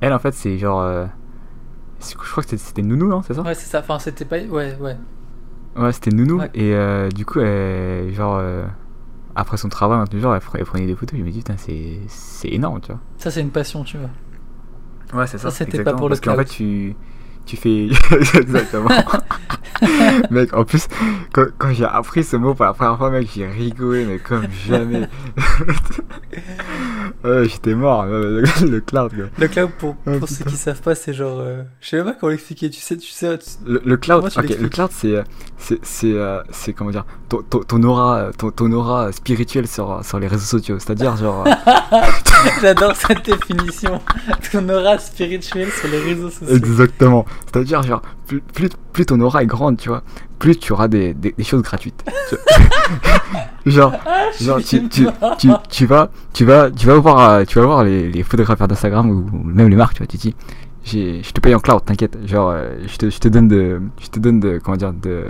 [0.00, 1.06] elle, en fait, c'est genre, euh,
[2.00, 3.42] je crois que c'était, Nounou, non, c'est ça?
[3.42, 3.80] Ouais, c'est ça.
[3.80, 4.38] Enfin, c'était pas.
[4.38, 4.96] Ouais, ouais.
[5.76, 6.38] Ouais, c'était Nounou.
[6.38, 6.50] Ouais.
[6.54, 8.42] Et euh, du coup, elle, genre,
[9.34, 11.18] après son travail, genre, elle, pre- elle prenait des photos.
[11.18, 13.00] Je me dis, putain, c'est, énorme, tu vois.
[13.18, 14.10] Ça, c'est une passion, tu vois.
[15.20, 16.94] Ouais, c'est Ça, c'était pas pour le Parce qu'en fait, tu,
[17.46, 17.86] tu fais.
[18.34, 18.88] Exactement.
[20.30, 20.86] mec, en plus,
[21.32, 24.46] quand, quand j'ai appris ce mot pour la première fois, mec, j'ai rigolé, mais comme
[24.68, 25.08] jamais.
[27.24, 28.42] ouais, j'étais mort, le,
[28.80, 29.24] cloud, quoi.
[29.38, 31.38] Le cloud, pour, Ah, pour ceux qui savent pas, c'est genre.
[31.40, 32.70] euh, je sais même pas comment l'expliquer.
[32.70, 33.38] Tu sais, tu sais.
[33.38, 35.14] tu- Le, le cloud, Comment tu ok, le cloud, c'est,
[36.04, 40.26] euh, c'est, comment dire, ton, ton, ton aura, ton, ton aura spirituelle sur, sur les
[40.28, 40.78] réseaux sociaux.
[40.78, 41.44] C'est-à-dire, genre.
[41.46, 41.52] euh,
[42.62, 44.00] J'adore cette définition.
[44.52, 46.54] Ton aura spirituelle sur les réseaux sociaux.
[46.56, 47.24] Exactement.
[47.46, 50.02] C'est-à-dire, genre, plus, plus, plus ton aura est grande, tu vois,
[50.38, 52.04] plus tu auras des, des, des choses gratuites.
[52.28, 52.36] Tu-
[53.70, 53.92] genre,
[54.40, 55.06] genre tu, tu,
[55.38, 58.60] tu, tu vas, tu vas, tu vas voir, euh, tu vas voir les, les photographes
[58.68, 60.34] d'Instagram ou, même les marques, tu vois, tu dis,
[60.84, 62.18] je te paye en cloud, t'inquiète.
[62.26, 65.24] Genre, euh, je te, je te donne de, je te donne de, comment dire, de,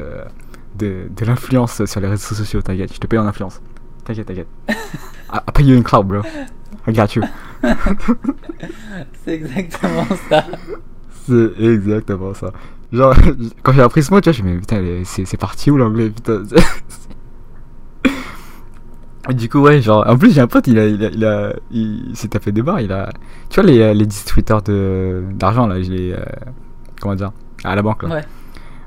[0.77, 2.93] de, de l'influence sur les réseaux sociaux, t'inquiète.
[2.93, 3.61] Je te paye en influence.
[4.05, 4.49] T'inquiète, t'inquiète.
[5.33, 6.23] I pay you in cloud, bro.
[6.87, 7.23] I got you.
[9.25, 10.45] C'est exactement ça.
[11.27, 12.53] C'est exactement ça.
[12.93, 13.15] Genre,
[13.63, 15.71] quand j'ai appris ce mot, tu vois, je me dis, putain, mais c'est c'est parti
[15.71, 16.43] où l'anglais, putain
[19.31, 21.53] Du coup, ouais, genre, en plus, j'ai un pote, il a, il a, il, a-
[21.71, 23.11] il s'est tapé des barres, il a,
[23.51, 26.25] tu vois, les, les distributeurs de- d'argent, là, je les, euh,
[26.99, 27.33] comment dire,
[27.63, 28.09] à la banque, là.
[28.09, 28.25] Ouais.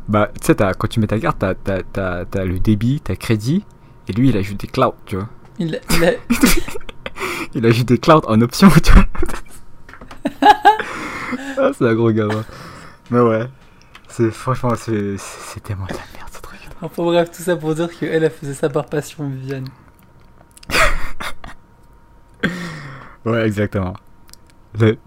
[0.09, 3.01] Bah, tu sais, t'as- quand tu mets ta carte, t'as, t'as, t'as, t'as le débit,
[3.03, 3.63] t'as crédit,
[4.07, 5.27] et lui, il a ajouté cloud, tu vois.
[5.59, 6.11] Il, il a-
[7.53, 9.05] Il a ajouté cloud en option, tu vois.
[11.57, 12.43] ah, c'est un gros gamin.
[13.11, 13.45] Mais ouais,
[14.11, 15.17] c'est, franchement, c'est,
[15.63, 16.59] tellement de la merde, ce truc.
[16.81, 19.67] Enfin bref, tout ça pour dire qu'elle, elle faisait ça par passion, Viviane.
[23.25, 23.93] Ouais, exactement.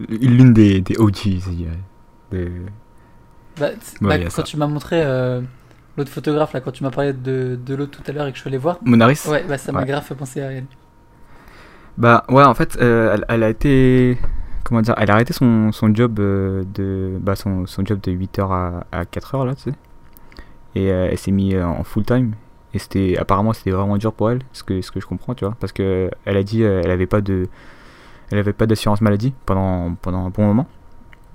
[0.07, 1.41] L'une des, des OG.
[2.31, 2.51] Des-
[3.59, 3.69] Bah,
[4.01, 4.43] bah, quand ça.
[4.43, 5.41] tu m'as montré euh,
[5.97, 8.37] l'autre photographe, là, quand tu m'as parlé de, de l'autre tout à l'heure et que
[8.37, 9.25] je suis allé voir, Monaris?
[9.27, 9.85] Ouais, bah, ça m'a Ouais.
[9.85, 10.65] grave fait penser à elle.
[11.97, 14.17] Bah ouais, en fait, euh, elle, elle a été...
[14.65, 17.19] Comment dire Elle a arrêté son, son job euh, de...
[17.21, 19.73] Bah son, son job de 8h à, à 4h, là, tu sais.
[20.73, 22.33] Et euh, elle s'est mise euh, en full time.
[22.73, 23.15] Et c'était...
[23.15, 25.55] Apparemment, c'était vraiment dur pour elle, ce que, ce que je comprends, tu vois.
[25.59, 27.47] Parce que elle a dit elle avait pas de...
[28.31, 30.67] Elle avait pas d'assurance maladie pendant, pendant un bon moment.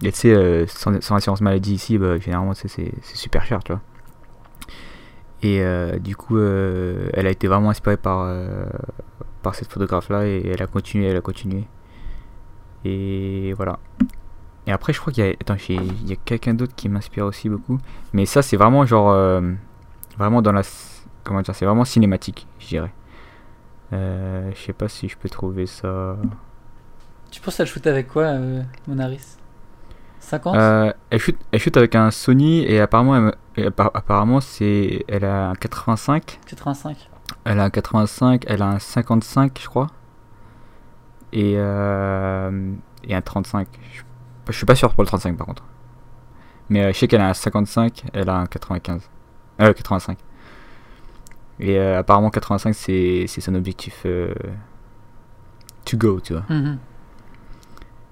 [0.02, 3.80] Et tu sais, sans, assurance maladie ici, bah, généralement, c'est c'est super cher, tu vois.
[5.42, 5.62] Et
[6.00, 8.28] du coup, elle a été vraiment inspirée par,
[9.42, 11.64] par cette photographe-là et elle a continué, elle a continué.
[12.84, 13.78] Et voilà.
[14.66, 17.24] Et après, je crois qu'il y a, attends, il y a quelqu'un d'autre qui m'inspire
[17.26, 17.78] aussi beaucoup.
[18.12, 19.40] Mais ça, c'est vraiment genre, euh,
[20.18, 20.62] vraiment dans la,
[21.24, 22.92] comment dire, c'est vraiment cinématique, je dirais.
[23.92, 26.16] Euh, je sais pas si je peux trouver ça.
[27.30, 29.36] Tu penses à le shoot avec quoi, euh, Monaris?
[30.20, 35.24] 50 Euh, elle, shoot, elle shoot avec un Sony et apparemment, elle apparemment c'est, elle
[35.24, 36.40] a un 85.
[36.46, 37.10] 85
[37.44, 39.86] Elle a un 85, elle a un 55, je crois.
[41.32, 42.72] Et, euh,
[43.04, 43.68] et un 35.
[43.92, 44.02] Je,
[44.48, 45.64] je suis pas sûr pour le 35 par contre.
[46.70, 49.10] Mais euh, je sais qu'elle a un 55, elle a un 95.
[49.60, 50.18] Euh, 85.
[51.58, 54.06] Et euh, apparemment 85 c'est, son objectif
[55.84, 56.44] to go, tu vois.
[56.48, 56.78] Mhm.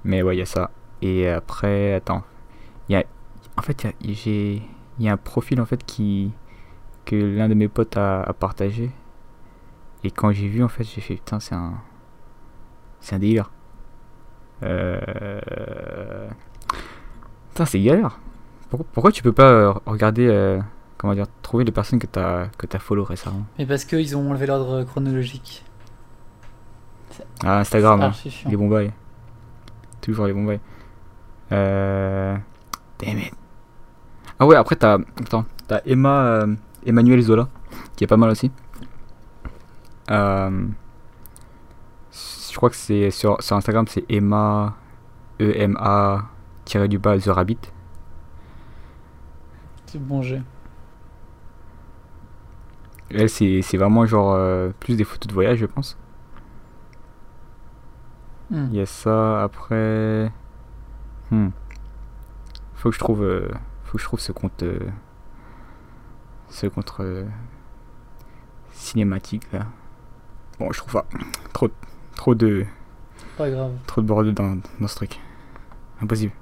[0.04, 0.70] Mais ouais, il y a ça.
[1.00, 2.24] Et après, attends.
[2.88, 3.04] Y a,
[3.56, 4.62] en fait, il y a, j'ai,
[4.98, 6.32] il y a un profil en fait qui
[7.04, 8.90] que l'un de mes potes a, a partagé.
[10.04, 11.80] Et quand j'ai vu, en fait, j'ai fait putain, c'est un,
[13.00, 13.50] c'est un délire.
[14.62, 16.28] Euh...
[17.50, 18.18] Putain, c'est galère.
[18.70, 20.60] Pourquoi, pourquoi tu peux pas euh, regarder, euh,
[20.96, 23.46] comment dire, trouver les personnes que t'as que t'as follow récemment?
[23.58, 25.64] Mais parce qu'ils ont enlevé l'ordre chronologique.
[27.42, 28.12] Ah, Instagram.
[28.14, 28.50] C'est hein.
[28.50, 28.92] Les bons bails.
[30.00, 30.60] Toujours les bons bails.
[31.52, 32.36] Euh...
[32.98, 33.32] Damn it.
[34.38, 34.98] Ah ouais, après t'as...
[35.20, 36.22] Attends, t'as Emma...
[36.22, 36.54] euh,
[36.86, 37.48] Emmanuel Zola,
[37.96, 38.52] qui est pas mal aussi.
[40.10, 40.66] Euh...
[42.58, 44.74] Je crois que c'est sur, sur Instagram, c'est Emma...
[45.40, 46.24] E-M-A...
[46.64, 47.60] tiré du bas The Rabbit.
[49.86, 50.42] C'est bon jeu.
[53.10, 54.32] Elle, c'est c'est vraiment genre...
[54.32, 55.96] euh, plus des photos de voyage, je pense.
[58.50, 58.66] Hmm.
[58.72, 60.32] Il y a ça, après...
[61.30, 61.50] Hmm.
[62.74, 63.22] Faut que je trouve...
[63.22, 63.48] euh,
[63.84, 64.64] faut que je trouve ce compte...
[64.64, 64.80] euh,
[66.48, 66.92] ce compte...
[68.72, 69.66] cinématique, là.
[70.58, 71.06] Bon, je trouve pas.
[71.52, 71.68] Trop,
[72.18, 72.66] trop de...
[73.38, 73.72] Pas grave.
[73.86, 75.18] Trop de bordel dans, dans ce truc.
[76.02, 76.32] Impossible.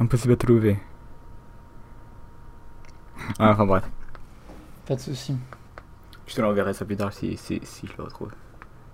[0.00, 0.78] Impossible à trouver.
[3.38, 3.84] Ah, enfin bref.
[4.86, 5.36] Pas de soucis.
[6.26, 8.30] Je te l'enverrai ça plus tard si, si, si je le retrouve.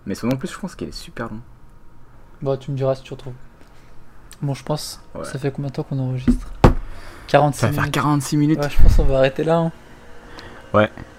[0.05, 1.41] Mais son nom en plus, je pense qu'il est super long.
[2.43, 3.34] Bon, tu me diras si tu retrouves.
[4.43, 5.01] Bon, je pense.
[5.14, 5.24] Ouais.
[5.24, 6.53] Ça fait combien de temps qu'on enregistre?
[7.28, 7.95] 46 Ça va faire minutes.
[7.95, 8.61] 46 minutes.
[8.62, 9.59] Ouais, je pense qu'on va arrêter là.
[9.59, 9.72] hein.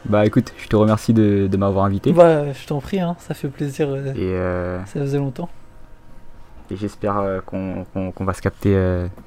[0.05, 2.11] Bah écoute, je te remercie de, de m'avoir invité.
[2.13, 3.87] Bah, je t'en prie, hein, ça fait plaisir.
[3.89, 5.49] euh, Et, euh, Ça faisait longtemps.
[6.71, 7.85] et j'espère euh, qu'on
[8.25, 8.75] va se capter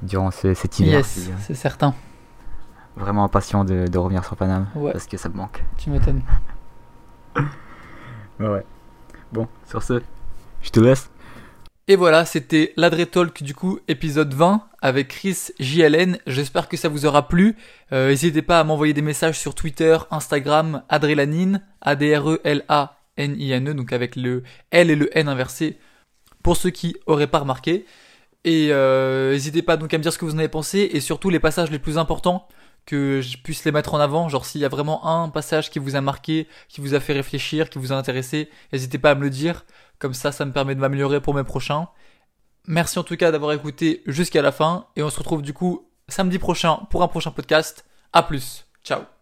[0.03, 0.95] durant ce- cet hiver.
[0.99, 1.95] Yes, c'est certain.
[2.97, 4.67] Vraiment impatient de, de revenir sur Paname.
[4.75, 4.93] Ouais.
[4.93, 5.63] Parce que ça me manque.
[5.79, 6.23] Tu m'étonnes.
[8.41, 8.65] Ouais, ouais.
[9.33, 10.01] Bon, sur ce,
[10.63, 11.11] je te laisse.
[11.91, 16.19] Et voilà, c'était l'Adre Talk du coup, épisode 20 avec Chris JLN.
[16.25, 17.57] J'espère que ça vous aura plu.
[17.91, 24.45] Euh, N'hésitez pas à m'envoyer des messages sur Twitter, Instagram, Adrelanine, A-D-R-E-L-A-N-I-N-E, donc avec le
[24.71, 25.81] L et le N inversé,
[26.45, 27.87] pour ceux qui auraient pas remarqué.
[28.45, 31.01] Et euh, n'hésitez pas donc à me dire ce que vous en avez pensé et
[31.01, 32.47] surtout les passages les plus importants
[32.87, 34.29] que je puisse les mettre en avant.
[34.29, 37.15] Genre s'il y a vraiment un passage qui vous a marqué, qui vous a fait
[37.15, 39.65] réfléchir, qui vous a intéressé, n'hésitez pas à me le dire.
[40.01, 41.89] Comme ça, ça me permet de m'améliorer pour mes prochains.
[42.67, 45.89] Merci en tout cas d'avoir écouté jusqu'à la fin et on se retrouve du coup
[46.09, 47.85] samedi prochain pour un prochain podcast.
[48.13, 48.67] À plus.
[48.83, 49.20] Ciao.